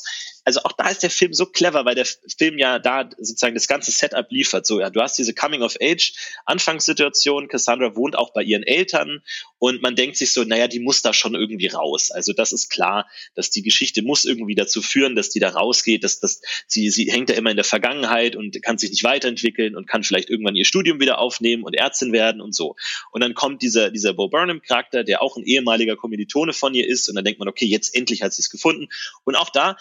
[0.49, 2.07] also auch da ist der Film so clever, weil der
[2.39, 4.65] Film ja da sozusagen das ganze Setup liefert.
[4.65, 9.23] So, ja, du hast diese Coming-of-Age-Anfangssituation, Cassandra wohnt auch bei ihren Eltern
[9.59, 12.11] und man denkt sich so, naja, die muss da schon irgendwie raus.
[12.11, 16.03] Also das ist klar, dass die Geschichte muss irgendwie dazu führen, dass die da rausgeht,
[16.03, 19.77] dass, dass sie, sie hängt da immer in der Vergangenheit und kann sich nicht weiterentwickeln
[19.77, 22.75] und kann vielleicht irgendwann ihr Studium wieder aufnehmen und Ärztin werden und so.
[23.13, 27.11] Und dann kommt dieser, dieser Bo Burnham-Charakter, der auch ein ehemaliger Kommilitone von ihr ist
[27.11, 28.89] und dann denkt man, okay, jetzt endlich hat sie es gefunden.
[29.25, 29.77] Und auch da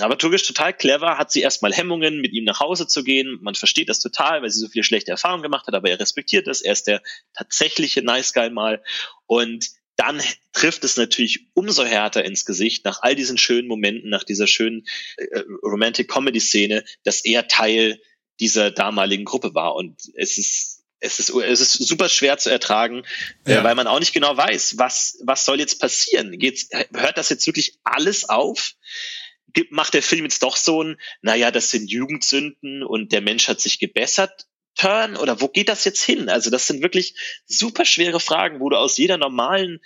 [0.00, 3.38] dramaturgisch total clever, hat sie erstmal Hemmungen, mit ihm nach Hause zu gehen.
[3.40, 6.46] Man versteht das total, weil sie so viele schlechte Erfahrungen gemacht hat, aber er respektiert
[6.46, 6.60] das.
[6.62, 7.02] Er ist der
[7.34, 8.82] tatsächliche Nice Guy mal.
[9.26, 14.24] Und dann trifft es natürlich umso härter ins Gesicht nach all diesen schönen Momenten, nach
[14.24, 14.86] dieser schönen
[15.16, 18.00] äh, Romantic Comedy Szene, dass er Teil
[18.40, 19.74] dieser damaligen Gruppe war.
[19.74, 23.04] Und es ist es ist, es ist super schwer zu ertragen,
[23.46, 23.60] äh, ja.
[23.60, 26.38] äh, weil man auch nicht genau weiß, was, was soll jetzt passieren.
[26.38, 28.74] Geht's, hört das jetzt wirklich alles auf?
[29.70, 33.60] Macht der Film jetzt doch so ein, naja, das sind Jugendsünden und der Mensch hat
[33.60, 36.28] sich gebessert, Turn oder wo geht das jetzt hin?
[36.28, 37.14] Also das sind wirklich
[37.46, 39.80] super schwere Fragen, wo du aus jeder normalen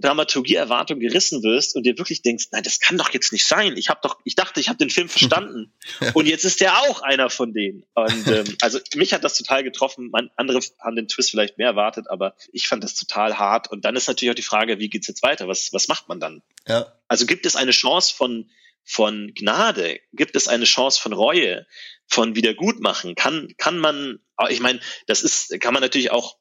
[0.00, 3.76] Dramaturgie-Erwartung gerissen wirst und dir wirklich denkst, nein, das kann doch jetzt nicht sein.
[3.76, 5.74] Ich habe doch, ich dachte, ich habe den Film verstanden
[6.14, 7.84] und jetzt ist der auch einer von denen.
[7.94, 10.10] Und ähm, also mich hat das total getroffen.
[10.10, 13.70] Man, andere haben den Twist vielleicht mehr erwartet, aber ich fand das total hart.
[13.70, 15.48] Und dann ist natürlich auch die Frage, wie geht's jetzt weiter?
[15.48, 16.42] Was was macht man dann?
[16.68, 16.92] Ja.
[17.08, 18.48] Also gibt es eine Chance von
[18.88, 20.00] von Gnade?
[20.12, 21.66] Gibt es eine Chance von Reue,
[22.06, 23.14] von Wiedergutmachen?
[23.14, 26.38] Kann, kann man, ich meine, das ist, kann man natürlich auch,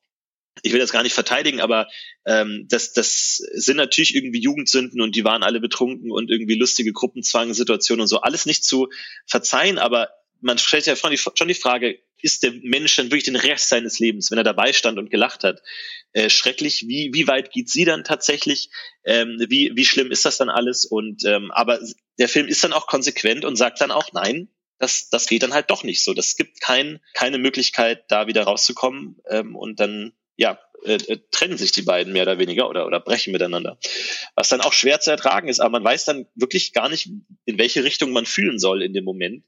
[0.64, 1.88] ich will das gar nicht verteidigen, aber
[2.26, 6.94] ähm, das, das sind natürlich irgendwie Jugendsünden und die waren alle betrunken und irgendwie lustige
[6.94, 8.88] Gruppenzwangssituationen und so, alles nicht zu
[9.26, 13.70] verzeihen, aber man stellt ja schon die Frage, ist der Mensch dann wirklich den Rest
[13.70, 15.62] seines Lebens, wenn er dabei stand und gelacht hat,
[16.14, 16.88] äh, schrecklich?
[16.88, 18.70] Wie, wie weit geht sie dann tatsächlich?
[19.04, 20.86] Ähm, wie, wie schlimm ist das dann alles?
[20.86, 21.80] Und ähm, aber
[22.18, 24.50] der Film ist dann auch konsequent und sagt dann auch, nein,
[24.80, 26.14] das, das geht dann halt doch nicht so.
[26.14, 29.18] Das gibt kein, keine Möglichkeit, da wieder rauszukommen.
[29.30, 33.00] Ähm, und dann, ja, äh, äh, trennen sich die beiden mehr oder weniger oder, oder
[33.00, 33.80] brechen miteinander.
[34.36, 37.10] Was dann auch schwer zu ertragen ist, aber man weiß dann wirklich gar nicht,
[37.46, 39.44] in welche Richtung man fühlen soll in dem Moment.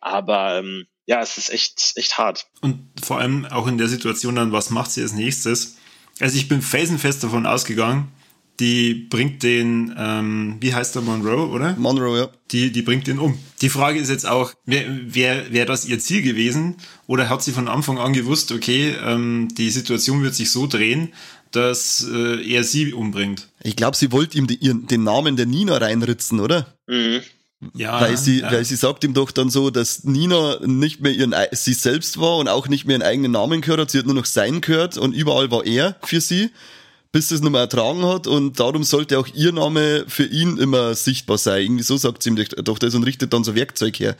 [0.00, 2.46] Aber ähm, ja, es ist echt, echt hart.
[2.60, 5.76] Und vor allem auch in der Situation dann, was macht sie als nächstes?
[6.20, 8.08] Also ich bin felsenfest davon ausgegangen,
[8.58, 11.76] die bringt den, ähm, wie heißt der Monroe, oder?
[11.76, 12.28] Monroe, ja.
[12.50, 13.38] Die, die bringt den um.
[13.60, 16.76] Die Frage ist jetzt auch, wäre wär, wär das ihr Ziel gewesen?
[17.06, 21.12] Oder hat sie von Anfang an gewusst, okay, ähm, die Situation wird sich so drehen,
[21.50, 23.48] dass äh, er sie umbringt?
[23.62, 26.74] Ich glaube, sie wollte ihm die, ihren, den Namen der Nina reinritzen, oder?
[26.86, 27.20] Mhm.
[27.74, 28.52] Ja, weil sie, ja.
[28.52, 32.36] weil sie sagt ihm doch dann so, dass Nina nicht mehr ihren, sie selbst war
[32.36, 33.90] und auch nicht mehr ihren eigenen Namen gehört hat.
[33.90, 36.50] Sie hat nur noch sein gehört und überall war er für sie,
[37.12, 41.38] bis es nochmal ertragen hat und darum sollte auch ihr Name für ihn immer sichtbar
[41.38, 41.62] sein.
[41.62, 44.16] Irgendwie so sagt sie ihm doch das und richtet dann so Werkzeug her.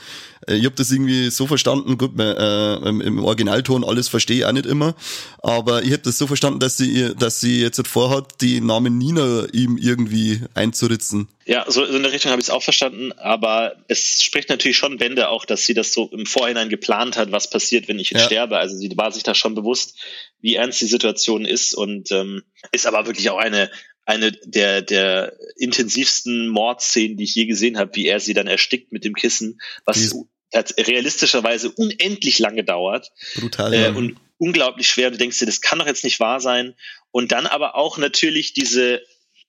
[0.47, 4.53] Äh, ich habe das irgendwie so verstanden, gut, äh, im Originalton alles verstehe ich auch
[4.53, 4.95] nicht immer,
[5.43, 9.47] aber ich habe das so verstanden, dass sie, dass sie jetzt vorhat, die Namen Nina
[9.53, 11.29] ihm irgendwie einzuritzen.
[11.49, 14.99] Ja, so in der Richtung habe ich es auch verstanden, aber es spricht natürlich schon
[14.99, 18.23] Wände auch, dass sie das so im Vorhinein geplant hat, was passiert, wenn ich jetzt
[18.23, 18.27] ja.
[18.27, 18.59] sterbe.
[18.59, 19.97] Also sie war sich da schon bewusst,
[20.41, 23.71] wie ernst die Situation ist und ähm, ist aber wirklich auch eine
[24.05, 28.93] eine der der intensivsten Mordszenen, die ich je gesehen habe, wie er sie dann erstickt
[28.93, 30.15] mit dem Kissen, was
[30.55, 33.11] realistischerweise unendlich lange dauert.
[33.35, 33.75] Brutal.
[33.75, 35.11] Äh, und unglaublich schwer.
[35.11, 36.75] Du denkst dir, das kann doch jetzt nicht wahr sein.
[37.11, 39.03] Und dann aber auch natürlich diese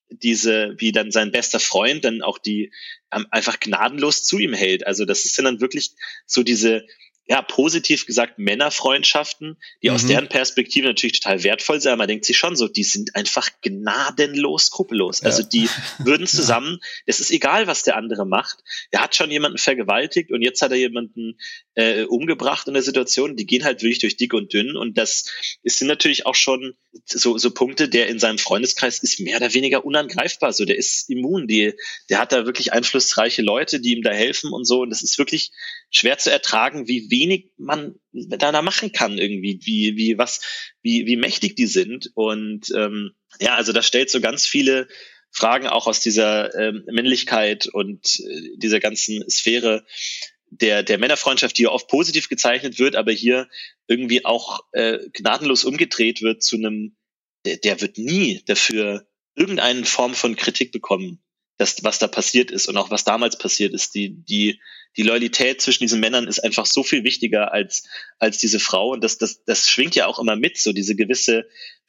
[0.10, 2.71] diese, wie dann sein bester Freund dann auch die
[3.12, 4.88] ähm, einfach gnadenlos zu ihm hält.
[4.88, 5.91] Also das ist dann wirklich
[6.26, 6.86] so diese,
[7.30, 9.96] ja, positiv gesagt Männerfreundschaften, die mhm.
[9.96, 11.98] aus deren Perspektive natürlich total wertvoll sind.
[11.98, 15.22] Man denkt sich schon so, die sind einfach gnadenlos skrupellos.
[15.24, 15.48] Also ja.
[15.50, 18.60] die würden zusammen, es ist egal, was der andere macht.
[18.92, 21.38] Er hat schon jemanden vergewaltigt und jetzt hat er jemanden
[21.76, 23.36] äh, umgebracht in der Situation.
[23.36, 25.26] Die gehen halt wirklich durch dick und dünn und das
[25.63, 29.86] sind natürlich auch schon so, so Punkte, der in seinem Freundeskreis ist mehr oder weniger
[29.86, 30.54] unangreifbar.
[30.54, 31.48] So, der ist immun.
[31.48, 31.74] Die,
[32.10, 34.82] der hat da wirklich einflussreiche Leute, die ihm da helfen und so.
[34.82, 35.52] Und das ist wirklich
[35.89, 40.41] schwer zu ertragen, wie wenig man da, da machen kann irgendwie, wie, wie, was,
[40.82, 42.12] wie, wie mächtig die sind.
[42.13, 44.88] Und ähm, ja, also das stellt so ganz viele
[45.32, 49.86] Fragen auch aus dieser ähm, Männlichkeit und äh, dieser ganzen Sphäre
[50.50, 53.50] der, der Männerfreundschaft, die ja oft positiv gezeichnet wird, aber hier
[53.88, 56.95] irgendwie auch äh, gnadenlos umgedreht wird zu einem,
[57.45, 61.21] der, der wird nie dafür irgendeine Form von Kritik bekommen,
[61.58, 63.96] das, was da passiert ist und auch was damals passiert ist.
[63.96, 64.62] Die, die,
[64.96, 67.84] die Loyalität zwischen diesen Männern ist einfach so viel wichtiger als,
[68.20, 68.91] als diese Frau.
[68.91, 71.48] Und das, das, das schwingt ja auch immer mit, so diese gewisse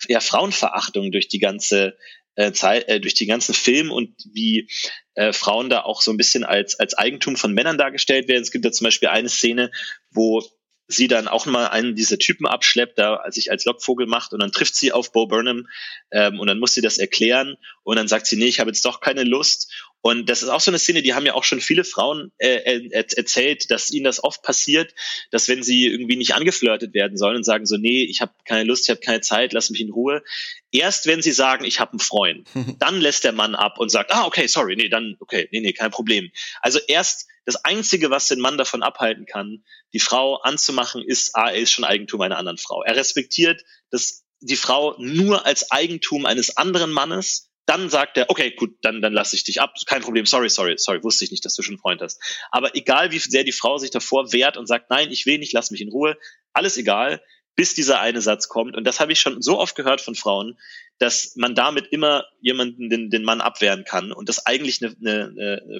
[0.09, 1.96] ja, Frauenverachtung durch die ganze
[2.35, 4.68] äh, Zeit, äh, durch die ganzen Film und wie
[5.14, 8.42] äh, Frauen da auch so ein bisschen als, als Eigentum von Männern dargestellt werden.
[8.42, 9.70] Es gibt da zum Beispiel eine Szene,
[10.11, 10.42] wo
[10.88, 14.53] sie dann auch mal einen dieser Typen abschleppt, da sich als Lockvogel macht und dann
[14.53, 15.68] trifft sie auf Bo Burnham
[16.11, 18.85] ähm, und dann muss sie das erklären und dann sagt sie, nee, ich habe jetzt
[18.87, 21.61] doch keine Lust und das ist auch so eine Szene, die haben ja auch schon
[21.61, 24.94] viele Frauen äh, erzählt, dass ihnen das oft passiert,
[25.30, 28.64] dass wenn sie irgendwie nicht angeflirtet werden sollen und sagen so, nee, ich habe keine
[28.64, 30.22] Lust, ich habe keine Zeit, lass mich in Ruhe.
[30.70, 34.12] Erst wenn sie sagen, ich habe einen Freund, dann lässt der Mann ab und sagt,
[34.12, 36.30] ah, okay, sorry, nee, dann, okay, nee, nee, kein Problem.
[36.61, 41.50] Also erst das Einzige, was den Mann davon abhalten kann, die Frau anzumachen, ist, ah,
[41.50, 42.82] er ist schon Eigentum einer anderen Frau.
[42.82, 47.47] Er respektiert dass die Frau nur als Eigentum eines anderen Mannes.
[47.68, 49.74] Dann sagt er, okay, gut, dann, dann lasse ich dich ab.
[49.85, 52.18] Kein Problem, sorry, sorry, sorry, wusste ich nicht, dass du schon einen Freund hast.
[52.50, 55.52] Aber egal, wie sehr die Frau sich davor wehrt und sagt, nein, ich will nicht,
[55.52, 56.16] lass mich in Ruhe,
[56.54, 57.22] alles egal,
[57.57, 58.74] bis dieser eine Satz kommt.
[58.74, 60.59] Und das habe ich schon so oft gehört von Frauen,
[60.98, 65.62] dass man damit immer jemanden den, den Mann abwehren kann und das eigentlich eine, eine,
[65.64, 65.78] eine,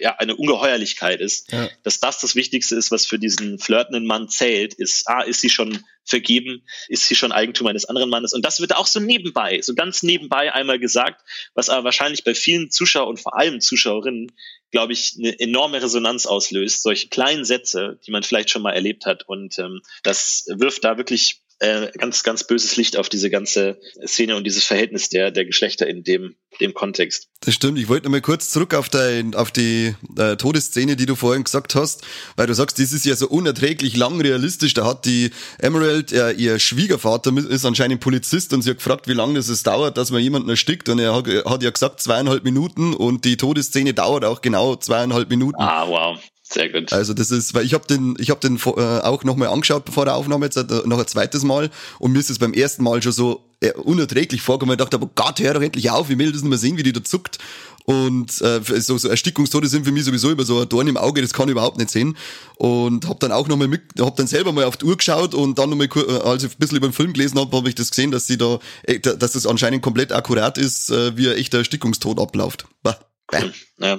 [0.00, 1.68] ja, eine Ungeheuerlichkeit ist, ja.
[1.82, 5.50] dass das das Wichtigste ist, was für diesen flirtenden Mann zählt, ist, ah, ist sie
[5.50, 8.32] schon vergeben, ist sie schon Eigentum eines anderen Mannes?
[8.32, 11.22] Und das wird auch so nebenbei, so ganz nebenbei einmal gesagt,
[11.54, 14.32] was aber wahrscheinlich bei vielen Zuschauern und vor allem Zuschauerinnen,
[14.70, 19.06] glaube ich, eine enorme Resonanz auslöst, solche kleinen Sätze, die man vielleicht schon mal erlebt
[19.06, 19.28] hat.
[19.28, 24.36] Und ähm, das wirft da wirklich äh, ganz, ganz böses Licht auf diese ganze Szene
[24.36, 27.28] und dieses Verhältnis der, der Geschlechter in dem, dem Kontext.
[27.40, 27.78] Das stimmt.
[27.78, 31.44] Ich wollte noch mal kurz zurück auf, dein, auf die äh, Todesszene, die du vorhin
[31.44, 32.02] gesagt hast,
[32.36, 34.74] weil du sagst, das ist ja so unerträglich lang realistisch.
[34.74, 39.14] Da hat die Emerald, äh, ihr Schwiegervater ist anscheinend Polizist und sie hat gefragt, wie
[39.14, 42.44] lange das es dauert, dass man jemanden erstickt und er hat, hat ja gesagt zweieinhalb
[42.44, 45.60] Minuten und die Todesszene dauert auch genau zweieinhalb Minuten.
[45.60, 46.18] Ah, wow.
[46.50, 46.92] Sehr gut.
[46.92, 50.06] Also das ist, weil ich habe den, ich habe den äh, auch nochmal angeschaut vor
[50.06, 53.02] der Aufnahme jetzt äh, noch ein zweites Mal und mir ist es beim ersten Mal
[53.02, 54.74] schon so äh, unerträglich vorgekommen.
[54.74, 56.82] Ich dachte, aber Gott, hör doch endlich auf, ich will das nicht mehr sehen, wie
[56.82, 57.38] die da zuckt.
[57.84, 61.22] Und äh, so, so Erstickungstode sind für mich sowieso immer so ein Dorn im Auge,
[61.22, 62.16] das kann ich überhaupt nicht sehen.
[62.56, 65.58] Und habe dann auch nochmal mit, habe dann selber mal auf die Uhr geschaut und
[65.58, 67.90] dann nochmal, äh, als ich ein bisschen über den Film gelesen habe, habe ich das
[67.90, 71.58] gesehen, dass sie da, äh, dass das anscheinend komplett akkurat ist, äh, wie ein echter
[71.58, 72.66] Erstickungstod abläuft.
[72.82, 72.98] Bah.
[73.32, 73.52] Cool.
[73.78, 73.98] Ja,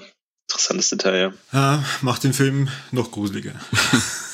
[0.50, 1.34] Interessantes Detail, ja.
[1.54, 3.54] ja macht den Film noch gruseliger.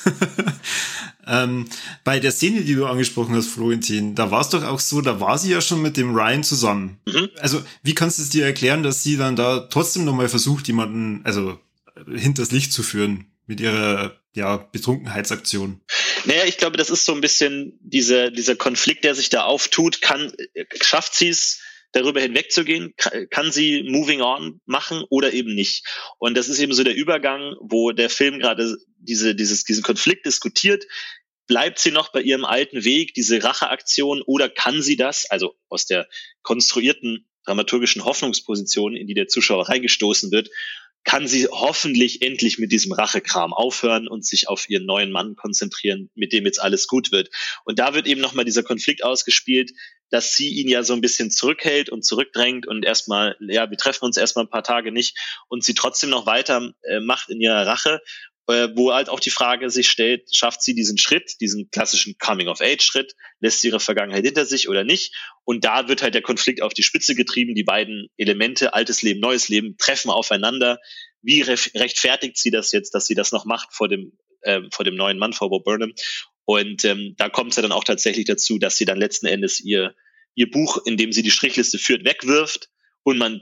[1.27, 1.67] ähm,
[2.05, 5.19] bei der Szene, die du angesprochen hast, Florentin, da war es doch auch so, da
[5.19, 7.01] war sie ja schon mit dem Ryan zusammen.
[7.05, 7.29] Mhm.
[7.39, 11.19] Also, wie kannst du es dir erklären, dass sie dann da trotzdem nochmal versucht, jemanden,
[11.25, 11.59] also
[12.07, 15.81] hinters Licht zu führen mit ihrer ja, Betrunkenheitsaktion?
[16.23, 20.01] Naja, ich glaube, das ist so ein bisschen dieser, dieser Konflikt, der sich da auftut.
[20.01, 20.31] Kann,
[20.81, 21.59] schafft sie es,
[21.95, 22.93] darüber hinwegzugehen,
[23.29, 25.85] kann sie Moving On machen oder eben nicht.
[26.19, 30.25] Und das ist eben so der Übergang, wo der Film gerade diese, dieses, diesen Konflikt
[30.25, 30.85] diskutiert.
[31.47, 35.85] Bleibt sie noch bei ihrem alten Weg, diese Racheaktion, oder kann sie das, also aus
[35.85, 36.09] der
[36.41, 40.49] konstruierten dramaturgischen Hoffnungsposition, in die der Zuschauer reingestoßen wird,
[41.05, 46.09] kann sie hoffentlich endlich mit diesem Rachekram aufhören und sich auf ihren neuen Mann konzentrieren,
[46.15, 47.29] mit dem jetzt alles gut wird.
[47.63, 49.71] Und da wird eben nochmal dieser Konflikt ausgespielt,
[50.09, 54.05] dass sie ihn ja so ein bisschen zurückhält und zurückdrängt und erstmal, ja, wir treffen
[54.05, 57.65] uns erstmal ein paar Tage nicht und sie trotzdem noch weiter äh, macht in ihrer
[57.65, 58.01] Rache
[58.47, 63.15] äh, wo halt auch die Frage sich stellt, schafft sie diesen Schritt, diesen klassischen Coming-of-Age-Schritt,
[63.39, 65.15] lässt sie ihre Vergangenheit hinter sich oder nicht?
[65.43, 67.55] Und da wird halt der Konflikt auf die Spitze getrieben.
[67.55, 70.79] Die beiden Elemente, altes Leben, neues Leben, treffen aufeinander.
[71.21, 74.95] Wie rechtfertigt sie das jetzt, dass sie das noch macht vor dem, äh, vor dem
[74.95, 75.93] neuen Mann, vor Bob Burnham?
[76.45, 79.59] Und ähm, da kommt es ja dann auch tatsächlich dazu, dass sie dann letzten Endes
[79.59, 79.95] ihr,
[80.35, 82.69] ihr Buch, in dem sie die Strichliste führt, wegwirft
[83.03, 83.41] und man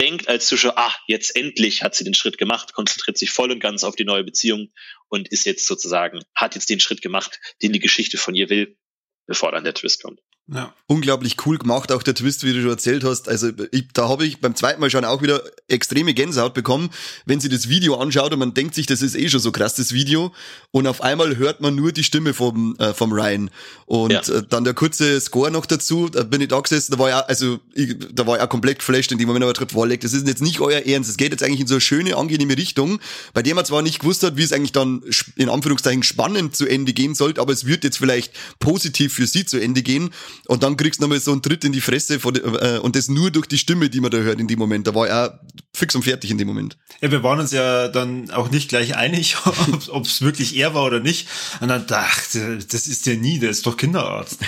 [0.00, 3.60] denkt als Zuschauer, ah, jetzt endlich hat sie den Schritt gemacht, konzentriert sich voll und
[3.60, 4.72] ganz auf die neue Beziehung
[5.08, 8.76] und ist jetzt sozusagen, hat jetzt den Schritt gemacht, den die Geschichte von ihr will,
[9.26, 10.20] bevor dann der Twist kommt.
[10.48, 10.74] Ja.
[10.86, 13.28] Unglaublich cool gemacht, auch der Twist, wie du schon erzählt hast.
[13.28, 16.90] Also ich, da habe ich beim zweiten Mal schon auch wieder extreme Gänsehaut bekommen,
[17.24, 19.74] wenn sie das Video anschaut und man denkt sich, das ist eh schon so krass,
[19.74, 20.32] das Video.
[20.72, 23.50] Und auf einmal hört man nur die Stimme vom, äh, vom Ryan.
[23.86, 24.20] Und ja.
[24.20, 27.20] äh, dann der kurze Score noch dazu, da bin ich da gesessen, da war ja,
[27.20, 30.26] also ich, da war auch komplett geflasht in dem Moment, aber gedacht, wow, das ist
[30.26, 32.98] jetzt nicht euer Ernst, es geht jetzt eigentlich in so eine schöne, angenehme Richtung,
[33.32, 35.02] bei der man zwar nicht gewusst hat, wie es eigentlich dann
[35.36, 39.46] in Anführungszeichen spannend zu Ende gehen sollte, aber es wird jetzt vielleicht positiv für sie
[39.46, 40.10] zu Ende gehen.
[40.46, 43.08] Und dann kriegst du nochmal so einen Tritt in die Fresse von, äh, und das
[43.08, 44.86] nur durch die Stimme, die man da hört in dem Moment.
[44.86, 45.40] Da war er
[45.74, 46.76] fix und fertig in dem Moment.
[47.00, 49.36] Ja, wir waren uns ja dann auch nicht gleich einig,
[49.88, 51.28] ob es wirklich er war oder nicht.
[51.60, 54.38] Und dann dachte, das ist ja nie, der ist doch Kinderarzt.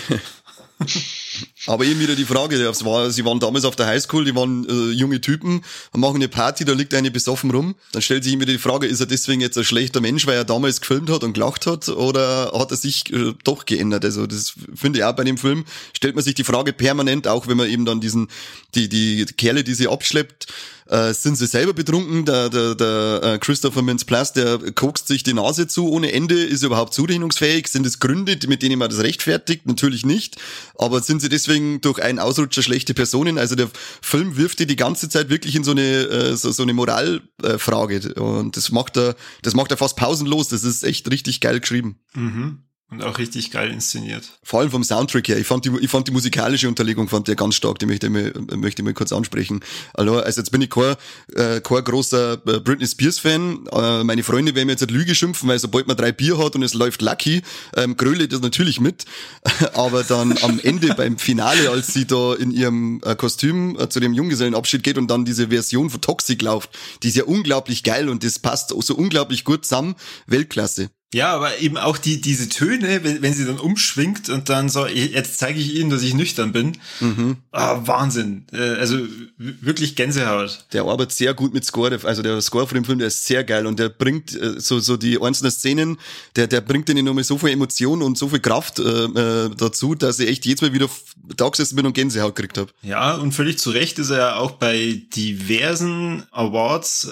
[1.67, 4.69] Aber eben wieder die Frage, das war, sie waren damals auf der Highschool, die waren
[4.69, 7.75] äh, junge Typen, machen eine Party, da liegt eine besoffen rum.
[7.93, 10.45] Dann stellt sich immer die Frage, ist er deswegen jetzt ein schlechter Mensch, weil er
[10.45, 14.05] damals gefilmt hat und gelacht hat, oder hat er sich äh, doch geändert?
[14.05, 15.65] Also das finde ich auch bei dem Film,
[15.97, 18.29] stellt man sich die Frage permanent, auch wenn man eben dann diesen,
[18.75, 20.47] die, die Kerle, die sie abschleppt,
[20.87, 22.25] äh, sind sie selber betrunken.
[22.25, 26.35] Der, der, der äh, Christopher Mintz-Plasse, der kokst sich die Nase zu ohne Ende.
[26.35, 27.69] Ist er überhaupt zurechnungsfähig?
[27.69, 29.67] Sind es Gründe, mit denen man das rechtfertigt?
[29.67, 30.37] Natürlich nicht.
[30.77, 33.39] Aber sind sie deswegen durch einen Ausrutscher schlechte Personen?
[33.39, 36.63] Also der Film wirft die die ganze Zeit wirklich in so eine, äh, so, so
[36.63, 38.15] eine Moralfrage.
[38.15, 40.49] Und das macht er, das macht er fast pausenlos.
[40.49, 41.99] Das ist echt richtig geil geschrieben.
[42.15, 42.65] Mhm.
[42.95, 44.39] Und auch richtig geil inszeniert.
[44.45, 45.37] Vor allem vom Soundtrack her.
[45.37, 47.81] Ich fand die, ich fand die musikalische Unterlegung fand der ganz stark.
[47.81, 49.61] Die möchte ich mal, möchte ich mal kurz ansprechen.
[49.95, 50.95] Also, also jetzt bin ich kein,
[51.35, 53.67] äh, kein großer äh, Britney Spears Fan.
[53.73, 56.63] Äh, meine Freunde werden mir jetzt Lüge schimpfen, weil sobald man drei Bier hat und
[56.63, 57.43] es läuft Lucky,
[57.77, 59.07] ähm, gröle das natürlich mit.
[59.75, 64.13] Aber dann am Ende beim Finale, als sie da in ihrem äh, Kostüm zu dem
[64.13, 66.71] Junggesellenabschied geht und dann diese Version von Toxic läuft,
[67.03, 69.97] die ist ja unglaublich geil und das passt so unglaublich gut zusammen.
[70.29, 70.91] Weltklasse.
[71.15, 74.85] Ja, aber eben auch die, diese Töne, wenn, wenn sie dann umschwingt und dann so,
[74.89, 76.77] jetzt zeige ich ihnen, dass ich nüchtern bin.
[76.99, 77.37] Mhm.
[77.53, 78.47] Ah, Wahnsinn.
[78.53, 78.99] Äh, also
[79.39, 80.67] wirklich Gänsehaut.
[80.73, 81.97] Der arbeitet sehr gut mit Score.
[82.03, 84.81] Also der Score von dem Film, der ist sehr geil und der bringt äh, so,
[84.81, 85.99] so die einzelnen Szenen,
[86.35, 89.95] der, der bringt denen nochmal so viel Emotion und so viel Kraft äh, äh, dazu,
[89.95, 90.91] dass ich echt jedes Mal wieder
[91.37, 92.73] da gesessen bin und Gänsehaut gekriegt habe.
[92.83, 97.09] Ja, und völlig zu Recht ist er ja auch bei diversen Awards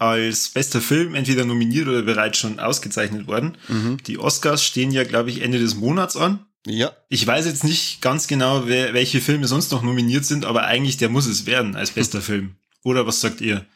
[0.00, 3.58] als bester Film entweder nominiert oder bereits schon ausgezeichnet worden.
[3.68, 3.98] Mhm.
[4.06, 6.46] Die Oscars stehen ja, glaube ich, Ende des Monats an.
[6.66, 6.96] Ja.
[7.10, 10.96] Ich weiß jetzt nicht ganz genau, wer, welche Filme sonst noch nominiert sind, aber eigentlich
[10.96, 12.56] der muss es werden als bester Film.
[12.82, 13.66] Oder was sagt ihr?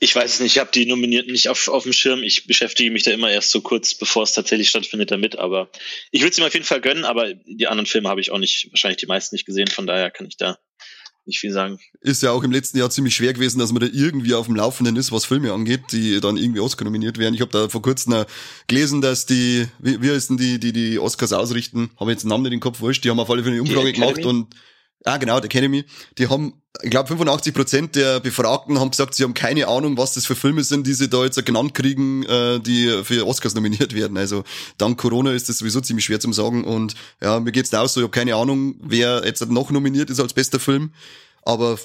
[0.00, 2.22] Ich weiß es nicht, ich habe die Nominierten nicht auf, auf dem Schirm.
[2.22, 5.38] Ich beschäftige mich da immer erst so kurz, bevor es tatsächlich stattfindet, damit.
[5.38, 5.70] Aber
[6.10, 8.38] ich würde es ihm auf jeden Fall gönnen, aber die anderen Filme habe ich auch
[8.38, 9.68] nicht, wahrscheinlich die meisten nicht gesehen.
[9.68, 10.58] Von daher kann ich da
[11.26, 11.78] nicht viel sagen.
[12.00, 14.56] Ist ja auch im letzten Jahr ziemlich schwer gewesen, dass man da irgendwie auf dem
[14.56, 17.34] Laufenden ist, was Filme angeht, die dann irgendwie Oscar nominiert werden.
[17.34, 18.24] Ich habe da vor kurzem
[18.66, 22.42] gelesen, dass die, wie, wie heißen die, die die Oscars ausrichten, habe jetzt den Namen
[22.42, 24.54] nicht in den Kopf wurscht, die haben auf alle Fälle eine Umfrage gemacht und
[25.04, 25.84] Ah, genau, der Academy.
[26.16, 30.14] Die haben, ich glaube, 85 Prozent der Befragten haben gesagt, sie haben keine Ahnung, was
[30.14, 33.94] das für Filme sind, die sie da jetzt genannt kriegen, äh, die für Oscars nominiert
[33.94, 34.16] werden.
[34.16, 34.42] Also
[34.76, 36.64] dank Corona ist das sowieso ziemlich schwer zu sagen.
[36.64, 40.10] Und ja, mir geht's da auch so, ich habe keine Ahnung, wer jetzt noch nominiert
[40.10, 40.90] ist als bester Film
[41.44, 41.78] aber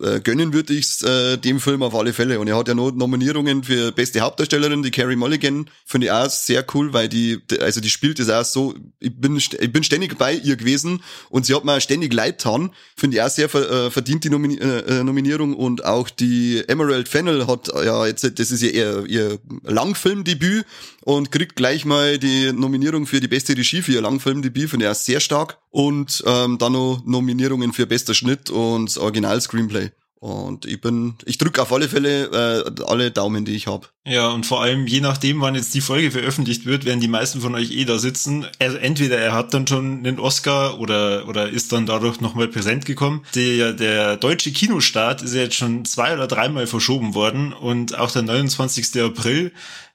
[0.00, 2.40] äh, gönnen würde ich äh, dem Film auf alle Fälle.
[2.40, 6.30] Und er hat ja noch Nominierungen für beste Hauptdarstellerin, die Carrie Mulligan, finde ich auch
[6.30, 10.18] sehr cool, weil die, also die spielt das auch so, ich bin, ich bin ständig
[10.18, 12.70] bei ihr gewesen und sie hat mir ständig leid getan.
[12.96, 17.08] Finde ich auch sehr äh, verdient die Nomin äh, äh, Nominierung und auch die Emerald
[17.08, 20.64] Fennel hat ja jetzt, das ist ja ihr, ihr Langfilmdebüt
[21.02, 24.90] und kriegt gleich mal die Nominierung für die beste Regie für ihr Langfilmdebüt, finde ich
[24.90, 25.61] auch sehr stark.
[25.72, 29.90] Und ähm, dann noch Nominierungen für bester Schnitt und Original Screenplay.
[30.22, 33.88] Und ich bin, ich drücke auf alle Fälle äh, alle Daumen, die ich habe.
[34.06, 37.40] Ja, und vor allem, je nachdem, wann jetzt die Folge veröffentlicht wird, werden die meisten
[37.40, 38.46] von euch eh da sitzen.
[38.60, 42.86] Also entweder er hat dann schon einen Oscar oder, oder ist dann dadurch nochmal präsent
[42.86, 43.24] gekommen.
[43.34, 48.12] Der, der deutsche Kinostart ist ja jetzt schon zwei oder dreimal verschoben worden und auch
[48.12, 49.02] der 29.
[49.02, 49.50] April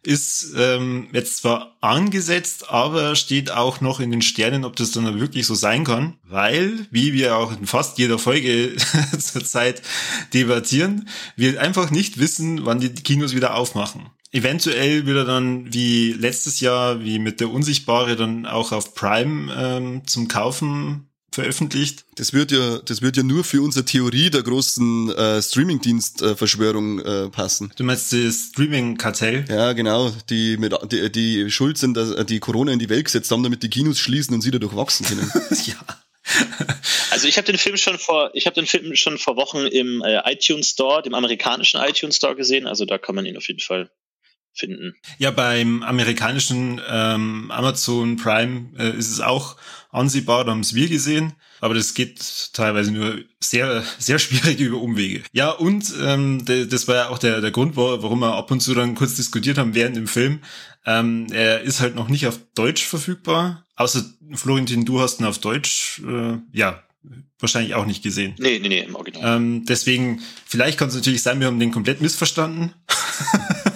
[0.08, 5.20] ist ähm, jetzt zwar angesetzt, aber steht auch noch in den Sternen, ob das dann
[5.20, 8.78] wirklich so sein kann, weil, wie wir auch in fast jeder Folge
[9.20, 9.82] zurzeit
[10.34, 14.05] debattieren, wir einfach nicht wissen, wann die Kinos wieder aufmachen.
[14.32, 19.53] Eventuell wird er dann wie letztes Jahr, wie mit der Unsichtbare, dann auch auf Prime
[19.53, 21.07] ähm, zum Kaufen
[21.38, 22.05] veröffentlicht.
[22.15, 27.29] Das wird ja, das wird ja nur für unsere Theorie der großen äh, Streamingdienst-Verschwörung äh,
[27.29, 27.71] passen.
[27.75, 29.45] Du meinst das Streaming-Kartell?
[29.47, 30.11] Ja, genau.
[30.29, 33.61] Die mit die, die schuld sind, dass die Corona in die Welt gesetzt haben, damit
[33.61, 35.31] die Kinos schließen und sie dadurch wachsen können.
[35.65, 35.75] ja.
[37.09, 40.03] Also ich habe den Film schon vor, ich habe den Film schon vor Wochen im
[40.03, 42.67] äh, iTunes Store, dem amerikanischen iTunes Store gesehen.
[42.67, 43.89] Also da kann man ihn auf jeden Fall
[44.58, 44.95] finden.
[45.18, 49.58] Ja, beim amerikanischen ähm, Amazon Prime äh, ist es auch
[49.91, 54.78] ansehbar, da haben es wir gesehen, aber das geht teilweise nur sehr, sehr schwierig über
[54.78, 55.24] Umwege.
[55.32, 58.74] Ja, und ähm, das war ja auch der, der Grund, warum wir ab und zu
[58.74, 60.39] dann kurz diskutiert haben während dem Film.
[60.86, 64.03] Ähm, er ist halt noch nicht auf Deutsch verfügbar, außer
[64.34, 66.84] Florentin, du hast ihn auf Deutsch, äh, ja,
[67.39, 68.36] wahrscheinlich auch nicht gesehen.
[68.39, 69.38] Nee, nee, nee, im Original.
[69.38, 72.74] Ähm, deswegen, vielleicht kann es natürlich sein, wir haben den komplett missverstanden.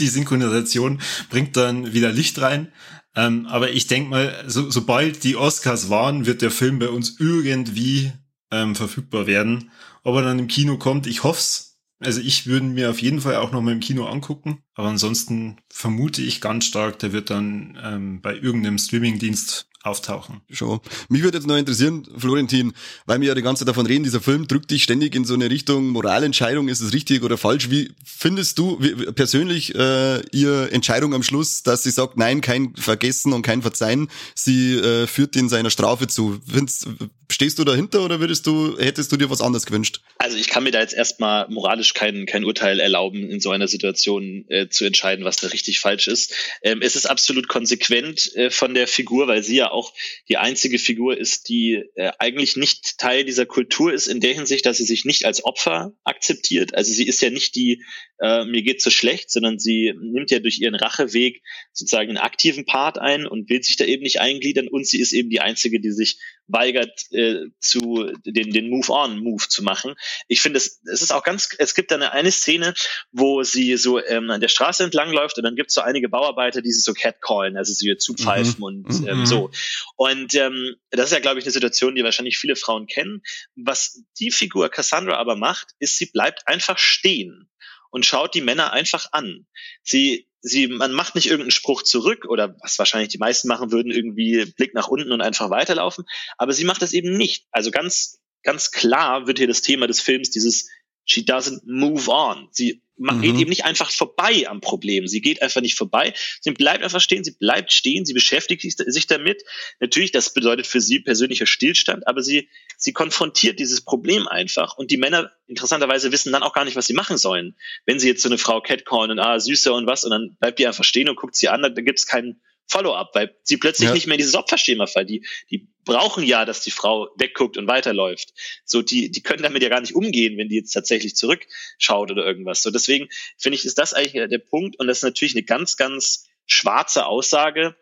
[0.00, 2.72] die Synchronisation bringt dann wieder Licht rein.
[3.16, 7.16] Ähm, aber ich denke mal, so, sobald die Oscars waren, wird der Film bei uns
[7.18, 8.12] irgendwie
[8.50, 9.70] ähm, verfügbar werden.
[10.02, 11.78] Ob er dann im Kino kommt, ich hoff's.
[11.98, 14.62] Also ich würde mir auf jeden Fall auch noch mal im Kino angucken.
[14.74, 20.42] Aber ansonsten vermute ich ganz stark, der wird dann ähm, bei irgendeinem Streamingdienst auftauchen.
[20.50, 20.80] Schon.
[21.08, 22.72] Mich würde jetzt noch interessieren, Florentin,
[23.06, 25.34] weil wir ja die ganze Zeit davon reden, dieser Film drückt dich ständig in so
[25.34, 27.70] eine Richtung Moralentscheidung, ist es richtig oder falsch?
[27.70, 32.74] Wie findest du wie, persönlich äh, ihr Entscheidung am Schluss, dass sie sagt, nein, kein
[32.76, 36.40] Vergessen und kein Verzeihen, sie äh, führt in seiner Strafe zu?
[36.46, 36.88] Findest,
[37.32, 40.00] stehst du dahinter oder würdest du, hättest du dir was anderes gewünscht?
[40.18, 43.68] Also ich kann mir da jetzt erstmal moralisch kein, kein Urteil erlauben, in so einer
[43.68, 46.34] Situation äh, zu entscheiden, was da richtig falsch ist.
[46.62, 49.92] Ähm, es ist absolut konsequent äh, von der Figur, weil sie ja auch
[50.28, 54.66] die einzige Figur ist, die äh, eigentlich nicht Teil dieser Kultur ist, in der Hinsicht,
[54.66, 56.74] dass sie sich nicht als Opfer akzeptiert.
[56.74, 57.82] Also sie ist ja nicht die,
[58.20, 62.64] äh, mir geht so schlecht, sondern sie nimmt ja durch ihren Racheweg sozusagen einen aktiven
[62.64, 65.80] Part ein und will sich da eben nicht eingliedern und sie ist eben die einzige,
[65.80, 66.18] die sich
[66.52, 69.94] weigert, äh, zu den, den Move-on-Move zu machen.
[70.28, 72.74] Ich finde, es, es ist auch ganz, es gibt dann eine Szene,
[73.12, 76.08] wo sie so ähm, an der Straße entlang läuft und dann gibt es so einige
[76.08, 78.64] Bauarbeiter, die sie so catcallen, also sie zupfeifen mhm.
[78.64, 79.26] und ähm, mhm.
[79.26, 79.50] so.
[79.96, 83.22] Und ähm, das ist ja, glaube ich, eine Situation, die wahrscheinlich viele Frauen kennen.
[83.56, 87.48] Was die Figur Cassandra aber macht, ist, sie bleibt einfach stehen
[87.90, 89.46] und schaut die Männer einfach an.
[89.82, 93.92] Sie, sie, man macht nicht irgendeinen Spruch zurück oder was wahrscheinlich die meisten machen würden,
[93.92, 96.04] irgendwie Blick nach unten und einfach weiterlaufen.
[96.38, 97.46] Aber sie macht das eben nicht.
[97.50, 100.68] Also ganz, ganz klar wird hier das Thema des Films dieses
[101.04, 102.48] She doesn't move on.
[102.50, 103.20] Sie mhm.
[103.22, 105.06] geht eben nicht einfach vorbei am Problem.
[105.06, 106.14] Sie geht einfach nicht vorbei.
[106.40, 107.24] Sie bleibt einfach stehen.
[107.24, 108.04] Sie bleibt stehen.
[108.04, 109.42] Sie beschäftigt sich damit.
[109.80, 114.76] Natürlich, das bedeutet für sie persönlicher Stillstand, aber sie, sie konfrontiert dieses Problem einfach.
[114.76, 117.56] Und die Männer interessanterweise wissen dann auch gar nicht, was sie machen sollen.
[117.86, 120.58] Wenn sie jetzt so eine Frau catcallen und ah, süße und was, und dann bleibt
[120.58, 122.40] die einfach stehen und guckt sie an, dann gibt es keinen
[122.70, 123.94] Follow-up, weil sie plötzlich ja.
[123.94, 125.08] nicht mehr in dieses Opferschema fallen.
[125.08, 128.32] Die, die brauchen ja, dass die Frau wegguckt und weiterläuft.
[128.64, 132.24] So, die, die können damit ja gar nicht umgehen, wenn die jetzt tatsächlich zurückschaut oder
[132.24, 132.62] irgendwas.
[132.62, 133.08] So, deswegen
[133.38, 134.78] finde ich, ist das eigentlich der Punkt.
[134.78, 137.76] Und das ist natürlich eine ganz, ganz schwarze Aussage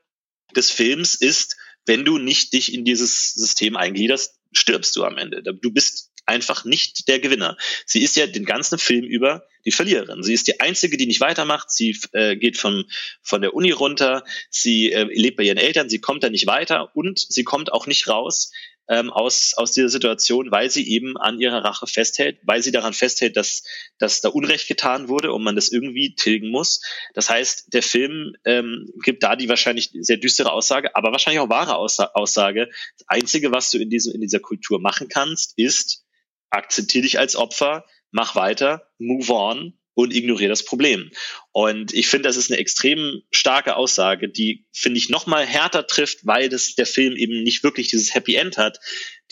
[0.56, 5.42] des Films ist, wenn du nicht dich in dieses System eingliederst, stirbst du am Ende.
[5.42, 7.56] Du bist einfach nicht der Gewinner.
[7.86, 10.22] Sie ist ja den ganzen Film über die Verliererin.
[10.22, 11.70] Sie ist die einzige, die nicht weitermacht.
[11.70, 12.84] Sie äh, geht von,
[13.22, 14.24] von der Uni runter.
[14.50, 15.88] Sie äh, lebt bei ihren Eltern.
[15.88, 18.50] Sie kommt da nicht weiter und sie kommt auch nicht raus
[18.88, 22.94] ähm, aus, aus dieser Situation, weil sie eben an ihrer Rache festhält, weil sie daran
[22.94, 23.62] festhält, dass,
[23.98, 26.80] dass da Unrecht getan wurde und man das irgendwie tilgen muss.
[27.14, 31.50] Das heißt, der Film ähm, gibt da die wahrscheinlich sehr düstere Aussage, aber wahrscheinlich auch
[31.50, 32.70] wahre Aussage.
[32.98, 36.04] Das Einzige, was du in, diesem, in dieser Kultur machen kannst, ist,
[36.50, 41.10] akzeptiere dich als Opfer, mach weiter, move on und ignoriere das Problem.
[41.50, 46.24] Und ich finde, das ist eine extrem starke Aussage, die, finde ich, nochmal härter trifft,
[46.24, 48.78] weil das der Film eben nicht wirklich dieses Happy End hat,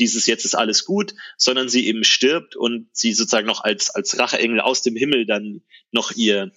[0.01, 4.19] dieses jetzt ist alles gut, sondern sie eben stirbt und sie sozusagen noch als, als
[4.19, 5.63] Racheengel aus dem Himmel dann
[5.93, 6.51] noch ihr,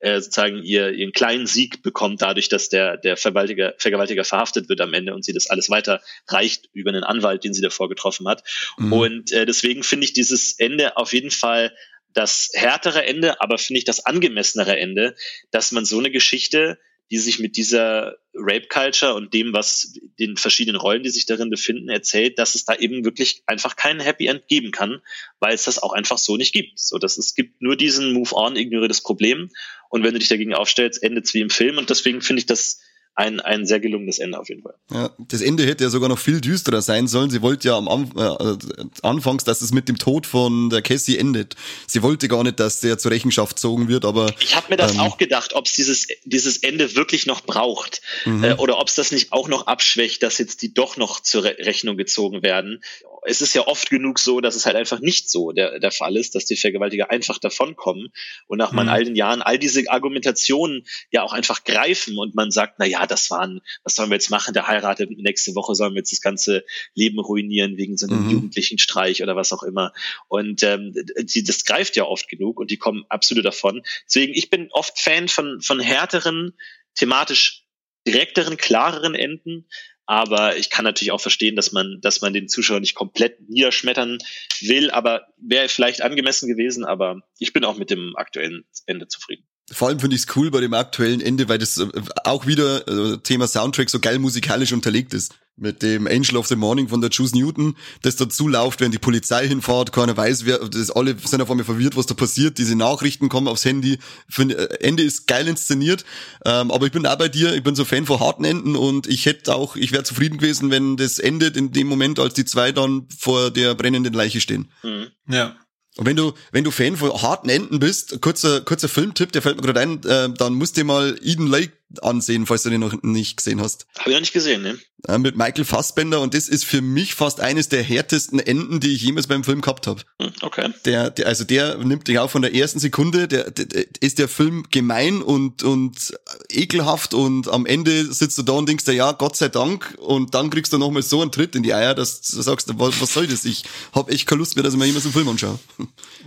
[0.00, 4.80] äh, sozusagen ihr, ihren kleinen Sieg bekommt, dadurch, dass der, der Vergewaltiger, Vergewaltiger verhaftet wird
[4.80, 8.28] am Ende und sie das alles weiter reicht über einen Anwalt, den sie davor getroffen
[8.28, 8.42] hat.
[8.76, 8.92] Mhm.
[8.92, 11.74] Und äh, deswegen finde ich dieses Ende auf jeden Fall
[12.12, 15.14] das härtere Ende, aber finde ich das angemessenere Ende,
[15.50, 16.78] dass man so eine Geschichte,
[17.10, 21.50] die sich mit dieser Rape Culture und dem, was den verschiedenen Rollen, die sich darin
[21.50, 25.00] befinden, erzählt, dass es da eben wirklich einfach kein Happy End geben kann,
[25.38, 26.78] weil es das auch einfach so nicht gibt.
[26.78, 29.50] So, dass es gibt nur diesen Move on, ignoriere das Problem
[29.88, 32.46] und wenn du dich dagegen aufstellst, endet es wie im Film und deswegen finde ich
[32.46, 32.80] das
[33.16, 34.74] ein, ein sehr gelungenes Ende auf jeden Fall.
[34.92, 37.30] Ja, das Ende hätte ja sogar noch viel düsterer sein sollen.
[37.30, 38.56] Sie wollte ja am Anf äh,
[39.02, 41.56] Anfangs, dass es mit dem Tod von der Cassie endet.
[41.86, 44.94] Sie wollte gar nicht, dass der zur Rechenschaft gezogen wird, aber ich habe mir das
[44.94, 48.44] ähm, auch gedacht, ob es dieses dieses Ende wirklich noch braucht mhm.
[48.44, 51.44] äh, oder ob es das nicht auch noch abschwächt, dass jetzt die doch noch zur
[51.44, 52.82] Re Rechnung gezogen werden
[53.24, 56.16] es ist ja oft genug so, dass es halt einfach nicht so der, der Fall
[56.16, 58.12] ist, dass die Vergewaltiger einfach davonkommen
[58.46, 58.80] und nach mhm.
[58.80, 63.06] all den Jahren all diese Argumentationen ja auch einfach greifen und man sagt, na ja,
[63.06, 64.54] das waren, was sollen wir jetzt machen?
[64.54, 66.64] Der heiratet nächste Woche, sollen wir jetzt das ganze
[66.94, 68.30] Leben ruinieren wegen so einem mhm.
[68.30, 69.92] jugendlichen Streich oder was auch immer.
[70.28, 73.82] Und ähm, die, das greift ja oft genug und die kommen absolut davon.
[74.06, 76.54] Deswegen, ich bin oft Fan von, von härteren,
[76.94, 77.66] thematisch
[78.06, 79.66] direkteren, klareren Enden,
[80.06, 84.18] aber ich kann natürlich auch verstehen, dass man, dass man den Zuschauer nicht komplett niederschmettern
[84.60, 89.44] will, aber wäre vielleicht angemessen gewesen, aber ich bin auch mit dem aktuellen Ende zufrieden.
[89.72, 91.88] Vor allem finde ich es cool bei dem aktuellen Ende, weil das äh,
[92.24, 96.56] auch wieder äh, Thema Soundtrack so geil musikalisch unterlegt ist mit dem Angel of the
[96.56, 100.58] Morning von der Juice Newton, das dazu läuft, wenn die Polizei hinfährt, keiner weiß, wer,
[100.58, 103.98] das alle sind auf einmal verwirrt, was da passiert, diese Nachrichten kommen aufs Handy,
[104.28, 106.04] Find, äh, Ende ist geil inszeniert,
[106.44, 109.06] ähm, aber ich bin auch bei dir, ich bin so Fan von harten Enden und
[109.06, 112.44] ich hätte auch, ich wäre zufrieden gewesen, wenn das endet in dem Moment, als die
[112.44, 114.70] zwei dann vor der brennenden Leiche stehen.
[114.82, 115.06] Mhm.
[115.28, 115.56] Ja.
[115.96, 119.56] Und wenn du, wenn du Fan von harten Enden bist, kurzer, kurzer Filmtipp, der fällt
[119.56, 121.72] mir gerade ein, äh, dann musst du dir mal Eden Lake
[122.02, 123.86] ansehen, falls du den noch nicht gesehen hast.
[123.98, 124.78] Habe ich noch nicht gesehen, ne?
[125.08, 128.92] Äh, mit Michael Fassbender und das ist für mich fast eines der härtesten Enden, die
[128.92, 130.02] ich jemals beim Film gehabt habe.
[130.20, 130.72] Hm, okay.
[130.84, 134.18] Der, der, also der nimmt dich auch von der ersten Sekunde, der, der, der, ist
[134.18, 136.12] der Film gemein und, und
[136.50, 140.34] ekelhaft und am Ende sitzt du da und denkst dir, ja, Gott sei Dank und
[140.34, 143.12] dann kriegst du nochmal so einen Tritt in die Eier, dass du sagst, was, was
[143.12, 143.44] soll das?
[143.44, 145.58] Ich hab echt keine Lust mehr, dass ich mir jemals einen Film anschaue.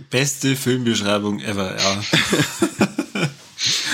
[0.08, 2.02] Beste Filmbeschreibung ever, ja.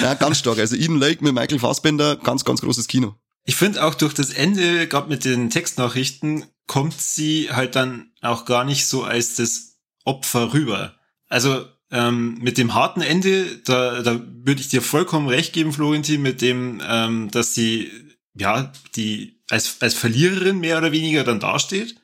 [0.02, 0.58] ja, ganz stark.
[0.58, 3.16] Also Eden Lake mit Michael Fassbender, ganz, ganz großes Kino.
[3.46, 8.44] Ich finde auch durch das Ende, gerade mit den Textnachrichten, kommt sie halt dann auch
[8.44, 10.96] gar nicht so als das Opfer rüber.
[11.28, 16.22] Also ähm, mit dem harten Ende, da, da würde ich dir vollkommen recht geben, Florentin,
[16.22, 17.92] mit dem, ähm, dass sie
[18.34, 21.94] ja die als, als Verliererin mehr oder weniger dann dasteht.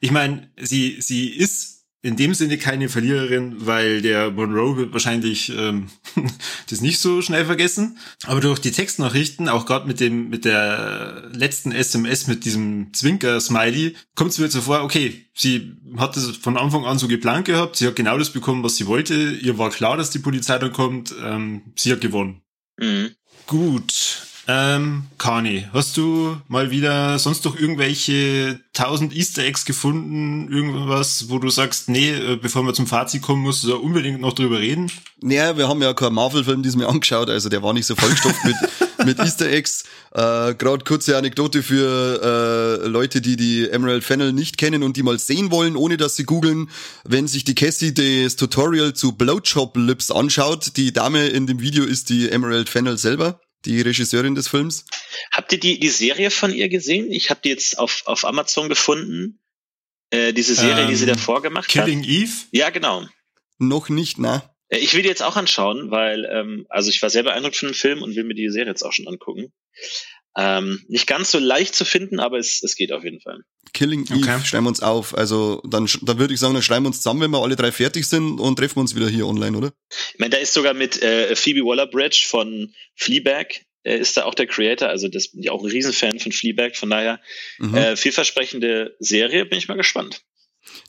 [0.00, 5.52] Ich meine, sie, sie ist in dem Sinne keine Verliererin, weil der Monroe wird wahrscheinlich
[5.56, 5.86] ähm,
[6.68, 7.98] das nicht so schnell vergessen.
[8.24, 13.94] Aber durch die Textnachrichten, auch gerade mit dem mit der letzten SMS mit diesem Zwinker-Smiley,
[14.16, 17.76] kommt es mir so vor, okay, sie hat das von Anfang an so geplant gehabt,
[17.76, 19.14] sie hat genau das bekommen, was sie wollte.
[19.14, 21.14] Ihr war klar, dass die Polizei dann kommt.
[21.22, 22.42] Ähm, sie hat gewonnen.
[22.78, 23.10] Mhm.
[23.46, 24.31] Gut.
[24.48, 30.52] Ähm, Kani, hast du mal wieder sonst doch irgendwelche tausend Easter Eggs gefunden?
[30.52, 34.20] Irgendwas, wo du sagst, nee, äh, bevor wir zum Fazit kommen, musst du da unbedingt
[34.20, 34.90] noch drüber reden?
[35.20, 38.56] Naja, wir haben ja keinen Marvel-Film diesmal angeschaut, also der war nicht so vollgestopft mit,
[39.06, 39.84] mit Easter Eggs.
[40.10, 45.04] Äh, Gerade kurze Anekdote für äh, Leute, die die Emerald Fennel nicht kennen und die
[45.04, 46.68] mal sehen wollen, ohne dass sie googeln.
[47.04, 51.84] Wenn sich die Cassie das Tutorial zu Blowjob Lips anschaut, die Dame in dem Video
[51.84, 54.84] ist die Emerald Fennel selber die Regisseurin des Films.
[55.32, 57.10] Habt ihr die, die Serie von ihr gesehen?
[57.10, 59.38] Ich habe die jetzt auf, auf Amazon gefunden.
[60.10, 62.04] Äh, diese Serie, ähm, die sie ähm, davor gemacht Killing hat.
[62.04, 62.32] Killing Eve?
[62.50, 63.06] Ja, genau.
[63.58, 64.18] Noch nicht.
[64.68, 67.68] Äh, ich will die jetzt auch anschauen, weil, ähm, also ich war sehr beeindruckt von
[67.68, 69.52] dem Film und will mir die Serie jetzt auch schon angucken.
[70.36, 73.40] Ähm, nicht ganz so leicht zu finden, aber es, es geht auf jeden Fall.
[73.74, 74.44] Killing Eve, okay.
[74.44, 75.16] schreiben wir uns auf.
[75.16, 77.72] Also dann, dann würde ich sagen, dann schreiben wir uns zusammen, wenn wir alle drei
[77.72, 79.72] fertig sind und treffen wir uns wieder hier online, oder?
[80.12, 84.34] Ich meine, da ist sogar mit äh, Phoebe Waller-Bridge von Fleabag, äh, ist da auch
[84.34, 87.20] der Creator, also das bin ich auch ein Riesenfan von Fleabag, von daher
[87.58, 87.74] mhm.
[87.74, 90.22] äh, vielversprechende Serie, bin ich mal gespannt.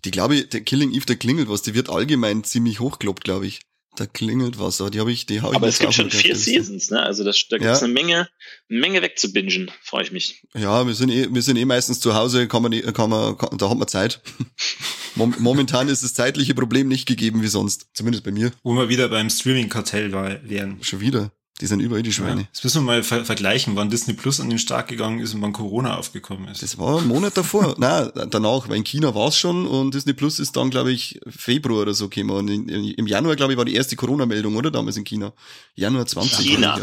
[0.06, 3.48] Die glaube ich, der Killing Eve, der klingelt was, die wird allgemein ziemlich hochgelobt, glaube
[3.48, 3.62] ich.
[3.96, 6.90] Da klingelt was, die habe ich, die habe ich Aber es gibt schon vier Seasons,
[6.90, 7.04] ne?
[7.04, 7.86] Also das, da gibt es ja.
[7.86, 8.28] eine Menge,
[8.68, 10.44] Menge wegzubingen, freue ich mich.
[10.56, 13.56] Ja, wir sind eh, wir sind eh meistens zu Hause, kann man, kann man, kann,
[13.58, 14.22] da hat man Zeit.
[15.16, 18.52] Momentan ist das zeitliche Problem nicht gegeben wie sonst, zumindest bei mir.
[18.64, 20.84] Wo wir wieder beim Streaming-Kartell wären.
[20.84, 21.32] Schon wieder.
[21.64, 22.42] Die sind überall die Schweine.
[22.42, 25.34] Ja, das müssen wir mal ver vergleichen, wann Disney Plus an den Start gegangen ist
[25.34, 26.62] und wann Corona aufgekommen ist.
[26.62, 27.76] Das war ein Monat davor.
[27.80, 31.22] Nein, danach, weil in China war es schon und Disney Plus ist dann, glaube ich,
[31.26, 32.32] Februar oder so gekommen.
[32.32, 34.72] Und in, im Januar, glaube ich, war die erste Corona-Meldung, oder?
[34.72, 35.32] Damals in China.
[35.74, 36.46] Januar 20.
[36.46, 36.78] China.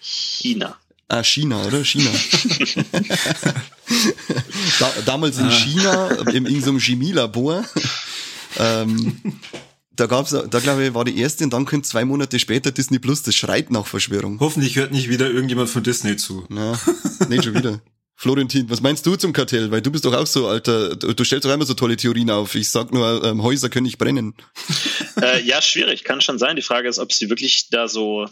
[0.00, 0.76] China.
[1.06, 1.84] Ah, China, oder?
[1.84, 2.10] China.
[4.80, 5.50] da, damals in ah.
[5.52, 7.64] China, in irgendeinem Chemielabor.
[8.58, 9.20] ähm,
[10.00, 12.98] da gab's, da glaube ich, war die erste und dann kommt zwei Monate später Disney
[12.98, 14.40] Plus, das schreit nach Verschwörung.
[14.40, 16.46] Hoffentlich hört nicht wieder irgendjemand von Disney zu.
[16.50, 16.78] Ja,
[17.28, 17.80] nicht schon wieder.
[18.16, 19.70] Florentin, was meinst du zum Kartell?
[19.70, 22.54] Weil du bist doch auch so, Alter, du stellst doch immer so tolle Theorien auf.
[22.54, 24.34] Ich sag nur, ähm, Häuser können nicht brennen.
[25.20, 26.56] Äh, ja, schwierig, kann schon sein.
[26.56, 28.26] Die Frage ist, ob sie wirklich da so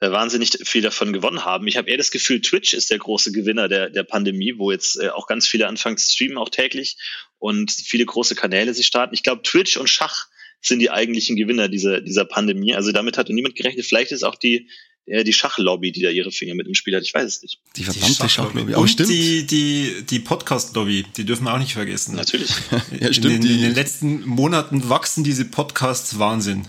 [0.00, 1.66] äh, wahnsinnig viel davon gewonnen haben.
[1.66, 5.00] Ich habe eher das Gefühl, Twitch ist der große Gewinner der, der Pandemie, wo jetzt
[5.00, 6.98] äh, auch ganz viele anfangen zu streamen, auch täglich
[7.38, 9.14] und viele große Kanäle sich starten.
[9.14, 10.26] Ich glaube, Twitch und Schach
[10.60, 12.74] sind die eigentlichen Gewinner dieser, dieser Pandemie.
[12.74, 13.86] Also damit hatte niemand gerechnet.
[13.86, 14.68] Vielleicht ist auch die,
[15.06, 17.02] äh, die Schachlobby, die da ihre Finger mit im Spiel hat.
[17.02, 17.60] Ich weiß es nicht.
[17.76, 18.74] Die verdammte Schachlobby.
[18.74, 19.10] Und stimmt.
[19.10, 22.16] die, die, die Podcast-Lobby, die dürfen wir auch nicht vergessen.
[22.16, 22.50] Natürlich.
[23.00, 23.36] ja, stimmt.
[23.36, 26.66] In den, in den letzten Monaten wachsen diese Podcasts Wahnsinn.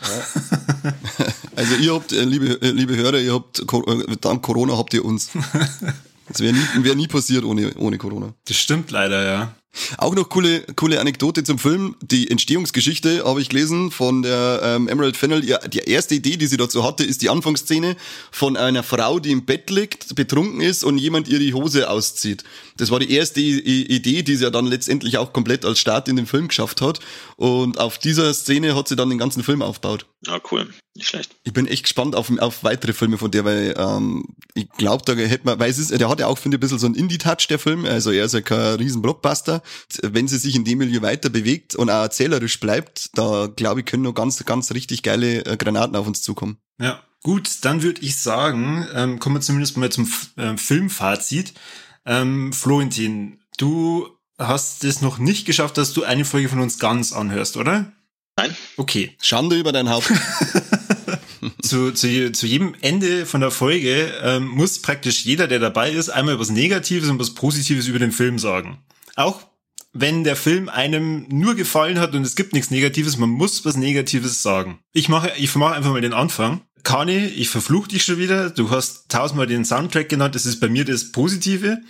[1.56, 5.04] Also ihr habt, äh, liebe, äh, liebe Hörer, ihr habt, äh, dank Corona habt ihr
[5.04, 5.32] uns.
[6.30, 8.34] Das wäre nie, wär nie passiert ohne, ohne Corona.
[8.46, 9.56] Das stimmt leider, ja.
[9.98, 11.96] Auch noch coole, coole Anekdote zum Film.
[12.02, 15.46] Die Entstehungsgeschichte habe ich gelesen von der ähm, Emerald Fennel.
[15.46, 17.96] Ja, die erste Idee, die sie dazu hatte, ist die Anfangsszene
[18.32, 22.44] von einer Frau, die im Bett liegt, betrunken ist und jemand ihr die Hose auszieht.
[22.78, 26.08] Das war die erste I Idee, die sie ja dann letztendlich auch komplett als Start
[26.08, 27.00] in den Film geschafft hat.
[27.36, 30.06] Und auf dieser Szene hat sie dann den ganzen Film aufgebaut.
[30.28, 30.68] Ah, cool.
[30.96, 31.36] Nicht schlecht.
[31.44, 34.26] Ich bin echt gespannt auf, auf weitere Filme von der, weil ähm,
[34.56, 36.62] ich glaube, da hätte man, weil es ist, der hat ja auch, finde ich, ein
[36.62, 37.86] bisschen so einen Indie-Touch, der Film.
[37.86, 39.62] Also er ist ja kein riesen Blockbuster.
[40.02, 43.86] Wenn sie sich in dem Milieu weiter bewegt und auch erzählerisch bleibt, da glaube ich,
[43.86, 46.58] können noch ganz, ganz richtig geile äh, Granaten auf uns zukommen.
[46.80, 51.54] Ja, gut, dann würde ich sagen, ähm, kommen wir zumindest mal zum äh, Filmfazit.
[52.06, 54.08] Ähm, Florentin, du
[54.38, 57.92] hast es noch nicht geschafft, dass du eine Folge von uns ganz anhörst, oder?
[58.38, 58.56] Nein.
[58.78, 59.16] Okay.
[59.22, 60.12] Schande über dein Haupt.
[61.64, 66.10] zu, zu, zu jedem Ende von der Folge ähm, muss praktisch jeder, der dabei ist,
[66.10, 68.80] einmal was Negatives und was Positives über den Film sagen.
[69.16, 69.42] Auch
[70.00, 73.78] wenn der Film einem nur gefallen hat und es gibt nichts Negatives, man muss was
[73.78, 74.80] Negatives sagen.
[74.94, 76.62] Ich mache, ich mache einfach mal den Anfang.
[76.84, 78.50] Kani, ich verfluch dich schon wieder.
[78.50, 80.36] Du hast tausendmal den Soundtrack genannt.
[80.36, 81.80] Das ist bei mir das Positive.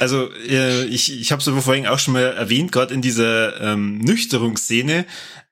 [0.00, 3.60] Also äh, ich, ich habe es aber vorhin auch schon mal erwähnt, gerade in dieser
[3.60, 5.06] ähm, Nüchterungsszene.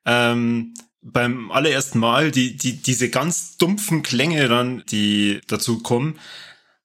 [0.05, 6.19] Ähm, beim allerersten Mal die, die, diese ganz dumpfen Klänge dann, die dazu kommen,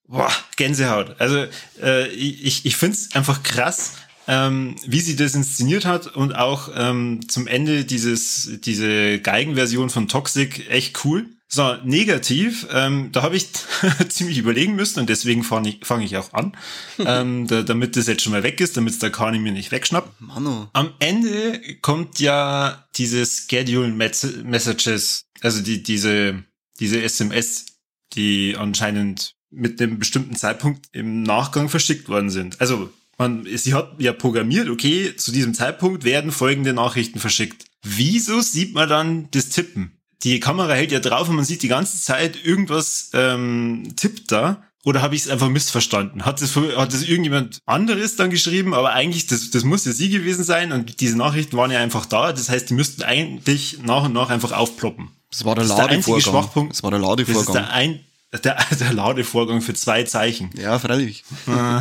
[0.06, 1.20] boah, Gänsehaut.
[1.20, 1.46] Also
[1.82, 3.94] äh, ich, ich finde es einfach krass,
[4.28, 10.06] ähm, wie sie das inszeniert hat und auch ähm, zum Ende dieses, diese Geigenversion von
[10.06, 11.26] Toxic echt cool.
[11.50, 13.48] So, negativ, ähm, da habe ich
[14.10, 16.54] ziemlich überlegen müssen und deswegen fange ich, fang ich auch an,
[16.98, 20.20] ähm, da, damit das jetzt schon mal weg ist, damit der Kani mir nicht wegschnappt.
[20.20, 20.68] Mano.
[20.74, 26.44] Am Ende kommt ja diese Schedule Messages, also die, diese,
[26.80, 27.64] diese SMS,
[28.12, 32.60] die anscheinend mit einem bestimmten Zeitpunkt im Nachgang verschickt worden sind.
[32.60, 37.64] Also man, sie hat ja programmiert, okay, zu diesem Zeitpunkt werden folgende Nachrichten verschickt.
[37.82, 39.92] Wieso sieht man dann das Tippen?
[40.22, 44.62] Die Kamera hält ja drauf und man sieht die ganze Zeit irgendwas ähm, tippt da.
[44.84, 46.24] Oder habe ich es einfach missverstanden?
[46.24, 48.72] Hat das, hat das irgendjemand anderes dann geschrieben?
[48.74, 52.06] Aber eigentlich, das, das muss ja sie gewesen sein und diese Nachrichten waren ja einfach
[52.06, 52.32] da.
[52.32, 55.10] Das heißt, die müssten eigentlich nach und nach einfach aufploppen.
[55.30, 56.14] Das war der Das ist der Ladevorgang.
[56.14, 56.72] einzige Schwachpunkt.
[56.72, 57.54] Das war der Das ist Ladevorgang.
[57.54, 58.00] der, ein,
[58.44, 60.50] der, der Ladevorgang für zwei Zeichen.
[60.56, 61.24] ja, freilich.
[61.46, 61.80] Äh,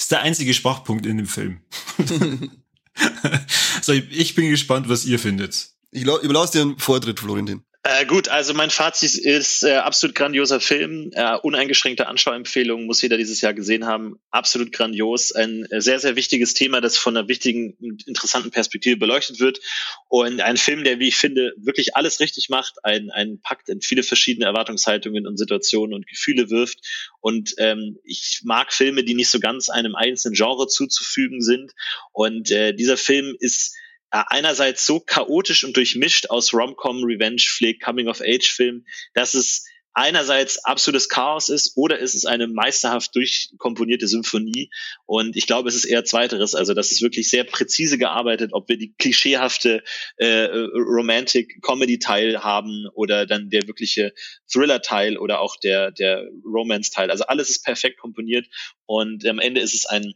[0.00, 1.60] Das ist der einzige Schwachpunkt in dem Film.
[3.82, 5.72] so, ich bin gespannt, was ihr findet.
[5.90, 7.64] Ich la- überlasse dir einen Vortritt, Florentin.
[7.82, 13.16] Äh, gut, also mein Fazit ist äh, absolut grandioser Film, äh, uneingeschränkte Anschauempfehlung, muss jeder
[13.16, 14.20] dieses Jahr gesehen haben.
[14.30, 19.40] Absolut grandios, ein äh, sehr, sehr wichtiges Thema, das von einer wichtigen interessanten Perspektive beleuchtet
[19.40, 19.60] wird.
[20.08, 23.80] Und ein Film, der, wie ich finde, wirklich alles richtig macht, ein, ein Pakt in
[23.80, 26.80] viele verschiedene Erwartungshaltungen und Situationen und Gefühle wirft.
[27.20, 31.72] Und ähm, ich mag Filme, die nicht so ganz einem einzelnen Genre zuzufügen sind.
[32.12, 33.74] Und äh, dieser Film ist
[34.10, 38.84] einerseits so chaotisch und durchmischt aus Rom-Com, Revenge-Flick, Coming-of-Age-Film,
[39.14, 44.70] dass es einerseits absolutes Chaos ist oder ist es eine meisterhaft durchkomponierte Symphonie.
[45.06, 46.54] Und ich glaube, es ist eher zweiteres.
[46.54, 49.82] Also, das ist wirklich sehr präzise gearbeitet, ob wir die klischeehafte
[50.16, 54.12] äh, Romantic-Comedy-Teil haben oder dann der wirkliche
[54.50, 57.10] Thriller-Teil oder auch der, der Romance-Teil.
[57.10, 58.46] Also alles ist perfekt komponiert
[58.86, 60.14] und am Ende ist es ein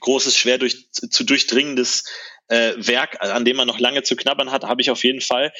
[0.00, 2.04] großes, schwer durch, zu durchdringendes
[2.48, 5.52] äh, Werk, an dem man noch lange zu knabbern hat, habe ich auf jeden Fall.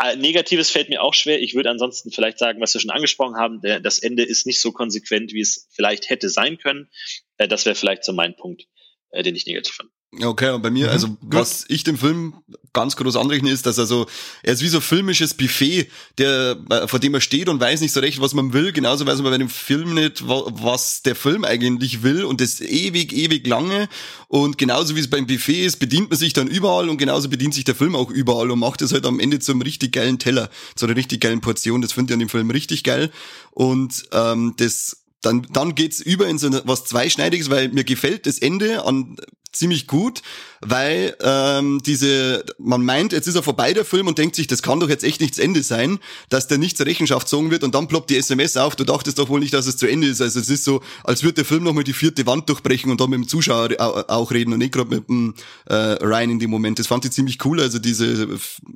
[0.00, 1.40] Äh, Negatives fällt mir auch schwer.
[1.40, 4.60] Ich würde ansonsten vielleicht sagen, was wir schon angesprochen haben, der, das Ende ist nicht
[4.60, 6.90] so konsequent, wie es vielleicht hätte sein können.
[7.36, 8.64] Äh, das wäre vielleicht so mein Punkt,
[9.10, 9.90] äh, den ich negativ fand.
[10.22, 11.18] Okay, und bei mir, Mhm, also gut.
[11.30, 12.34] was ich dem Film
[12.72, 14.06] ganz groß anrechnen, ist, dass er so,
[14.42, 15.88] er ist wie so ein filmisches Buffet,
[16.18, 18.72] der, äh, vor dem er steht und weiß nicht so recht, was man will.
[18.72, 23.12] Genauso weiß man bei dem Film nicht, was der Film eigentlich will und das ewig,
[23.12, 23.88] ewig lange.
[24.28, 27.54] Und genauso wie es beim Buffet ist, bedient man sich dann überall und genauso bedient
[27.54, 30.50] sich der Film auch überall und macht es halt am Ende zum richtig geilen Teller,
[30.74, 31.80] zu einer richtig geilen Portion.
[31.80, 33.10] Das finde ich an dem Film richtig geil.
[33.52, 38.38] Und ähm, das dann, dann geht's über in so was Zweischneidiges, weil mir gefällt das
[38.38, 39.16] Ende an
[39.54, 40.22] ziemlich gut,
[40.64, 44.62] weil ähm, diese, man meint, jetzt ist er vorbei, der Film, und denkt sich, das
[44.62, 45.98] kann doch jetzt echt nicht zu Ende sein,
[46.30, 49.18] dass der nicht zur Rechenschaft gezogen wird und dann ploppt die SMS auf, du dachtest
[49.18, 50.20] doch wohl nicht, dass es zu Ende ist.
[50.20, 53.10] Also es ist so, als würde der Film nochmal die vierte Wand durchbrechen und dann
[53.10, 55.34] mit dem Zuschauer auch reden und nicht gerade mit dem
[55.66, 56.78] äh, Ryan in dem Moment.
[56.78, 58.28] Das fand ich ziemlich cool, also diese,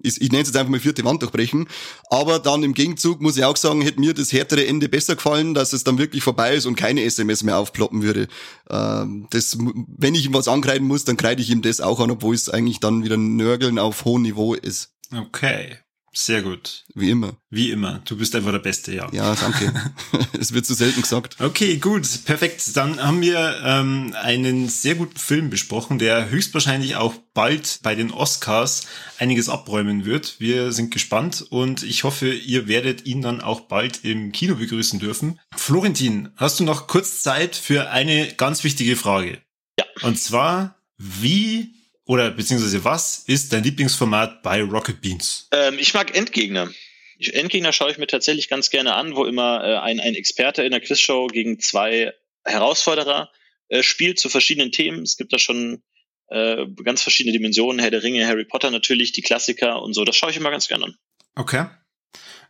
[0.03, 1.69] ich, ich nenne es jetzt einfach mal vierte Wand durchbrechen.
[2.11, 5.55] Aber dann im Gegenzug muss ich auch sagen, hätte mir das härtere Ende besser gefallen,
[5.55, 8.29] dass es dann wirklich vorbei ist und keine SMS mehr aufploppen würde.
[8.71, 9.57] Ähm, das,
[9.97, 12.49] wenn ich ihm was ankreiden muss, dann kreide ich ihm das auch an, obwohl es
[12.49, 14.95] eigentlich dann wieder Nörgeln auf hohem Niveau ist.
[15.15, 15.79] Okay.
[16.19, 16.85] Sehr gut.
[16.95, 17.37] Wie immer.
[17.49, 18.01] Wie immer.
[18.05, 19.09] Du bist einfach der Beste, ja.
[19.13, 19.73] Ja, danke.
[20.41, 21.37] es wird zu selten gesagt.
[21.39, 22.77] Okay, gut, perfekt.
[22.77, 28.11] Dann haben wir ähm, einen sehr guten Film besprochen, der höchstwahrscheinlich auch bald bei den
[28.11, 30.41] Oscars einiges abräumen wird.
[30.41, 34.99] Wir sind gespannt und ich hoffe, ihr werdet ihn dann auch bald im Kino begrüßen
[34.99, 35.39] dürfen.
[35.57, 39.39] Florentin, hast du noch kurz Zeit für eine ganz wichtige Frage?
[39.79, 39.85] Ja.
[40.03, 41.75] Und zwar, wie
[42.05, 45.49] oder beziehungsweise was ist dein Lieblingsformat bei Rocket Beans?
[45.53, 46.71] Ähm, ich mag Endgegner.
[47.19, 50.71] Endgegner schaue ich mir tatsächlich ganz gerne an, wo immer äh, ein, ein Experte in
[50.71, 52.13] der Quizshow gegen zwei
[52.45, 53.31] Herausforderer
[53.69, 55.03] äh, spielt zu verschiedenen Themen.
[55.03, 55.83] Es gibt da schon
[56.29, 60.05] äh, ganz verschiedene Dimensionen, Herr der Ringe, Harry Potter natürlich, die Klassiker und so.
[60.05, 60.95] Das schaue ich immer ganz gerne an.
[61.35, 61.67] Okay.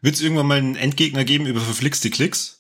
[0.01, 2.58] Wird es irgendwann mal einen Endgegner geben über verflixte Klicks?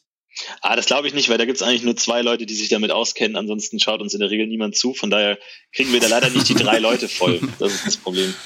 [0.61, 2.68] Ah, das glaube ich nicht, weil da gibt es eigentlich nur zwei Leute, die sich
[2.68, 3.36] damit auskennen.
[3.36, 4.95] Ansonsten schaut uns in der Regel niemand zu.
[4.95, 5.39] Von daher
[5.72, 7.41] kriegen wir da leider nicht die drei Leute voll.
[7.59, 8.34] Das ist das Problem.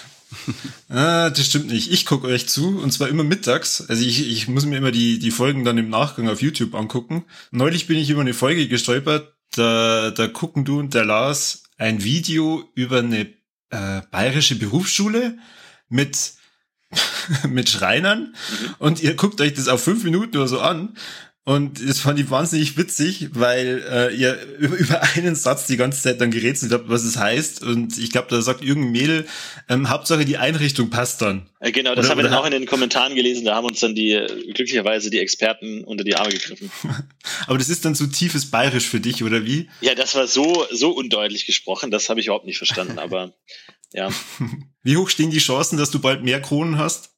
[0.88, 1.90] Ah, das stimmt nicht.
[1.90, 3.84] Ich gucke euch zu und zwar immer mittags.
[3.88, 7.24] Also ich, ich muss mir immer die, die Folgen dann im Nachgang auf YouTube angucken.
[7.50, 12.04] Neulich bin ich über eine Folge gestolpert, da, da gucken du und der Lars ein
[12.04, 13.32] Video über eine
[13.70, 15.38] äh, bayerische Berufsschule
[15.88, 16.34] mit
[17.48, 18.74] mit Schreinern mhm.
[18.78, 20.94] und ihr guckt euch das auf fünf Minuten oder so an
[21.44, 26.00] und das fand ich wahnsinnig witzig, weil äh, ihr über, über einen Satz die ganze
[26.00, 27.64] Zeit dann gerätselt habt, was es heißt.
[27.64, 29.26] Und ich glaube, da sagt irgendein Mädel,
[29.68, 31.50] ähm, Hauptsache die Einrichtung passt dann.
[31.58, 33.44] Äh, genau, das oder, haben wir dann auch in den Kommentaren gelesen.
[33.44, 34.24] Da haben uns dann die
[34.54, 36.70] glücklicherweise die Experten unter die Arme gegriffen.
[37.48, 39.68] Aber das ist dann so tiefes Bayerisch für dich, oder wie?
[39.80, 43.00] Ja, das war so, so undeutlich gesprochen, das habe ich überhaupt nicht verstanden.
[43.00, 43.34] Aber
[43.92, 44.10] ja.
[44.82, 47.11] Wie hoch stehen die Chancen, dass du bald mehr Kronen hast?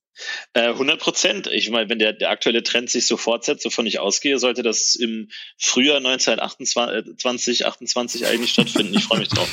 [0.55, 1.47] 100 äh, Prozent.
[1.49, 4.95] Ich meine, wenn der, der aktuelle Trend sich so fortsetzt, wovon ich ausgehe, sollte das
[4.95, 8.95] im Frühjahr 1928, 28 äh, eigentlich stattfinden.
[8.95, 9.49] Ich freue mich drauf.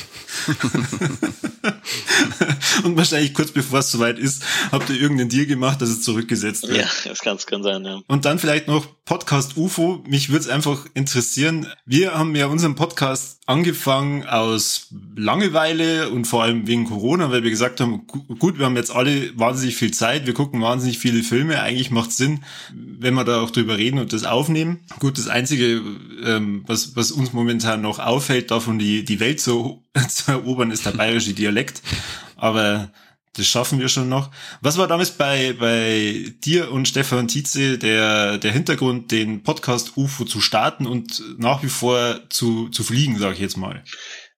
[2.83, 6.67] Und wahrscheinlich kurz bevor es soweit ist, habt ihr irgendeinen Deal gemacht, dass es zurückgesetzt
[6.67, 6.77] wird.
[6.77, 8.01] Ja, das kann, das kann sein, ja.
[8.07, 10.03] Und dann vielleicht noch Podcast UFO.
[10.07, 11.67] Mich würde es einfach interessieren.
[11.85, 17.49] Wir haben ja unseren Podcast angefangen aus Langeweile und vor allem wegen Corona, weil wir
[17.49, 18.07] gesagt haben,
[18.39, 21.61] gut, wir haben jetzt alle wahnsinnig viel Zeit, wir gucken wahnsinnig viele Filme.
[21.61, 22.43] Eigentlich macht Sinn,
[22.73, 24.79] wenn wir da auch drüber reden und das aufnehmen.
[24.99, 25.81] Gut, das Einzige,
[26.23, 30.85] ähm, was, was uns momentan noch auffällt, davon die, die Welt zu, zu erobern, ist
[30.85, 31.81] der bayerische Dialekt.
[32.35, 32.91] Aber
[33.33, 34.29] das schaffen wir schon noch.
[34.61, 40.25] Was war damals bei, bei dir und Stefan Tietze der, der Hintergrund, den Podcast UFO
[40.25, 43.83] zu starten und nach wie vor zu, zu fliegen, sage ich jetzt mal?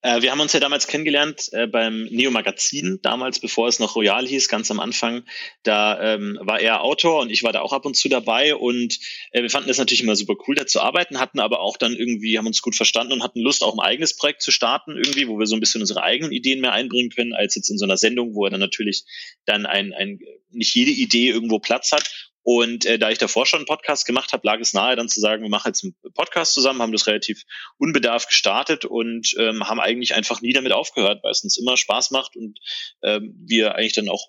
[0.03, 3.95] Äh, wir haben uns ja damals kennengelernt äh, beim Neo Magazin, damals, bevor es noch
[3.95, 5.23] Royal hieß, ganz am Anfang.
[5.63, 8.99] Da ähm, war er Autor und ich war da auch ab und zu dabei und
[9.31, 11.95] äh, wir fanden das natürlich immer super cool, da zu arbeiten, hatten aber auch dann
[11.95, 15.29] irgendwie, haben uns gut verstanden und hatten Lust, auch ein eigenes Projekt zu starten irgendwie,
[15.29, 17.85] wo wir so ein bisschen unsere eigenen Ideen mehr einbringen können, als jetzt in so
[17.85, 19.05] einer Sendung, wo er dann natürlich
[19.45, 20.19] dann ein, ein
[20.51, 22.22] nicht jede Idee irgendwo Platz hat.
[22.43, 25.21] Und äh, da ich davor schon einen Podcast gemacht habe, lag es nahe, dann zu
[25.21, 27.43] sagen, wir machen jetzt einen Podcast zusammen, haben das relativ
[27.77, 32.11] unbedarft gestartet und ähm, haben eigentlich einfach nie damit aufgehört, weil es uns immer Spaß
[32.11, 32.59] macht und
[33.01, 34.27] ähm, wir eigentlich dann auch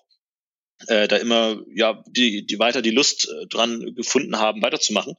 [0.87, 5.15] äh, da immer ja die, die weiter die Lust äh, dran gefunden haben, weiterzumachen.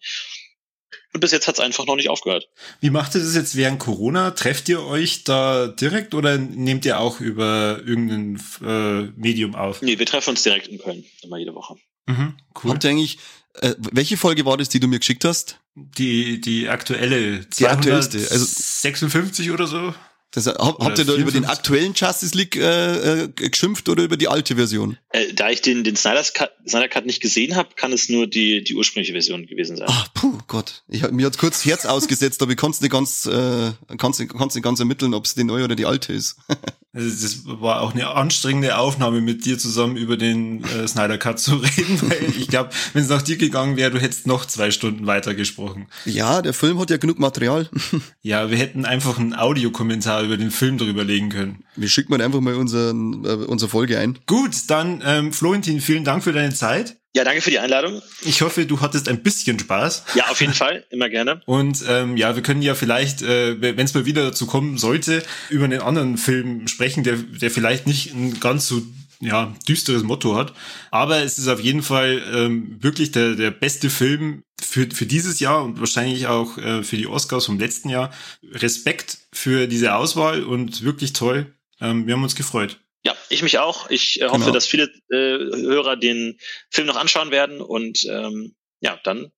[1.13, 2.49] Und bis jetzt hat es einfach noch nicht aufgehört.
[2.81, 4.33] Wie macht ihr das jetzt während Corona?
[4.33, 9.83] Trefft ihr euch da direkt oder nehmt ihr auch über irgendein äh, Medium auf?
[9.83, 11.77] Nee, wir treffen uns direkt in Köln, immer jede Woche.
[12.07, 12.71] Mhm, cool.
[12.71, 13.19] Habt ihr eigentlich,
[13.55, 15.61] äh, welche Folge war das, die du mir geschickt hast?
[15.75, 17.41] Die, die aktuelle.
[17.41, 18.19] Die aktuellste.
[18.19, 19.95] Also 56 oder so?
[20.33, 24.17] Das, hab, habt ihr da über den aktuellen Justice League äh, äh, geschimpft oder über
[24.17, 24.99] die alte Version?
[25.11, 28.27] Äh, da ich den, den Snyder's Cut, Snyder Cut nicht gesehen habe, kann es nur
[28.27, 29.87] die, die ursprüngliche Version gewesen sein.
[29.89, 30.83] Ach, puh, Gott.
[30.89, 34.55] Ich, mir hat kurz Herz ausgesetzt, aber ich konnte nicht ganz, äh, kann's nicht, kann's
[34.55, 36.37] nicht ganz ermitteln, ob es die neue oder die alte ist.
[36.97, 41.39] Also das war auch eine anstrengende Aufnahme mit dir zusammen über den äh, Snyder Cut
[41.39, 44.71] zu reden, weil ich glaube, wenn es nach dir gegangen wäre, du hättest noch zwei
[44.71, 45.89] Stunden weiter gesprochen.
[46.07, 47.69] Ja, der Film hat ja genug Material.
[48.23, 51.65] ja, wir hätten einfach einen Audiokommentar über den Film drüber legen können.
[51.77, 54.19] Wir schicken mal einfach mal unseren, äh, unsere Folge ein.
[54.27, 56.97] Gut, dann ähm, Florentin, vielen Dank für deine Zeit.
[57.17, 58.03] Ja, danke für die Einladung.
[58.27, 60.05] Ich hoffe, du hattest ein bisschen Spaß.
[60.17, 61.41] Ja, auf jeden Fall, immer gerne.
[61.47, 65.23] Und ähm, ja, wir können ja vielleicht, äh, wenn es mal wieder dazu kommen sollte,
[65.49, 68.83] über einen anderen Film sprechen, der, der vielleicht nicht ein ganz so
[69.21, 70.53] ja, düsteres Motto hat.
[70.91, 75.41] Aber es ist auf jeden Fall ähm, wirklich der, der beste Film für, für dieses
[75.41, 78.13] Jahr und wahrscheinlich auch äh, für die Oscars vom letzten Jahr.
[78.43, 81.55] Respekt für diese Auswahl und wirklich toll.
[81.81, 82.81] Ähm, wir haben uns gefreut.
[83.05, 83.91] Ja, ich mich auch.
[83.91, 84.53] Ich äh, hoffe, genau.
[84.53, 86.39] dass viele äh, Hörer den
[86.71, 87.61] Film noch anschauen werden.
[87.61, 89.31] Und ähm, ja, dann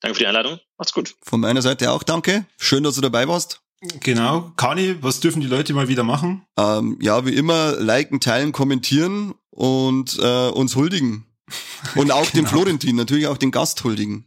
[0.00, 0.58] danke für die Einladung.
[0.78, 1.14] Macht's gut.
[1.22, 2.46] Von meiner Seite auch danke.
[2.58, 3.60] Schön, dass du dabei warst.
[4.00, 4.52] Genau.
[4.56, 6.44] Kani, was dürfen die Leute mal wieder machen?
[6.56, 11.26] Ähm, ja, wie immer, liken, teilen, kommentieren und äh, uns huldigen.
[11.96, 12.34] Und auch genau.
[12.34, 14.26] den Florentin, natürlich auch den Gast huldigen.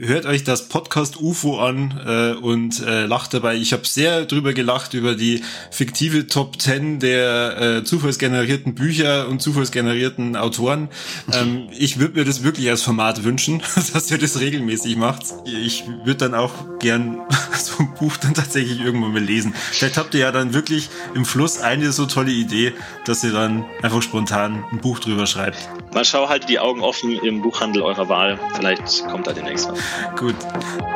[0.00, 3.56] hört euch das Podcast UFO an äh, und äh, lacht dabei.
[3.56, 9.40] Ich habe sehr drüber gelacht über die fiktive Top 10 der äh, zufallsgenerierten Bücher und
[9.40, 10.88] zufallsgenerierten Autoren.
[11.32, 15.22] Ähm, ich würde mir das wirklich als Format wünschen, dass ihr das regelmäßig macht.
[15.46, 17.20] Ich würde dann auch gern
[17.58, 19.54] so ein Buch dann tatsächlich irgendwann mal lesen.
[19.72, 22.72] Vielleicht habt ihr ja dann wirklich im Fluss eine so tolle Idee,
[23.04, 25.58] dass ihr dann einfach spontan ein Buch drüber schreibt.
[25.92, 28.38] Mal schau halt die Augen offen im Buchhandel eurer Wahl.
[28.54, 29.78] Vielleicht kommt da demnächst was.
[30.16, 30.36] Gut.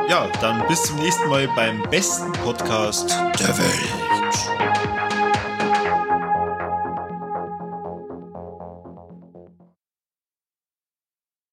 [0.09, 5.02] Ja, dann bis zum nächsten Mal beim besten Podcast der Welt.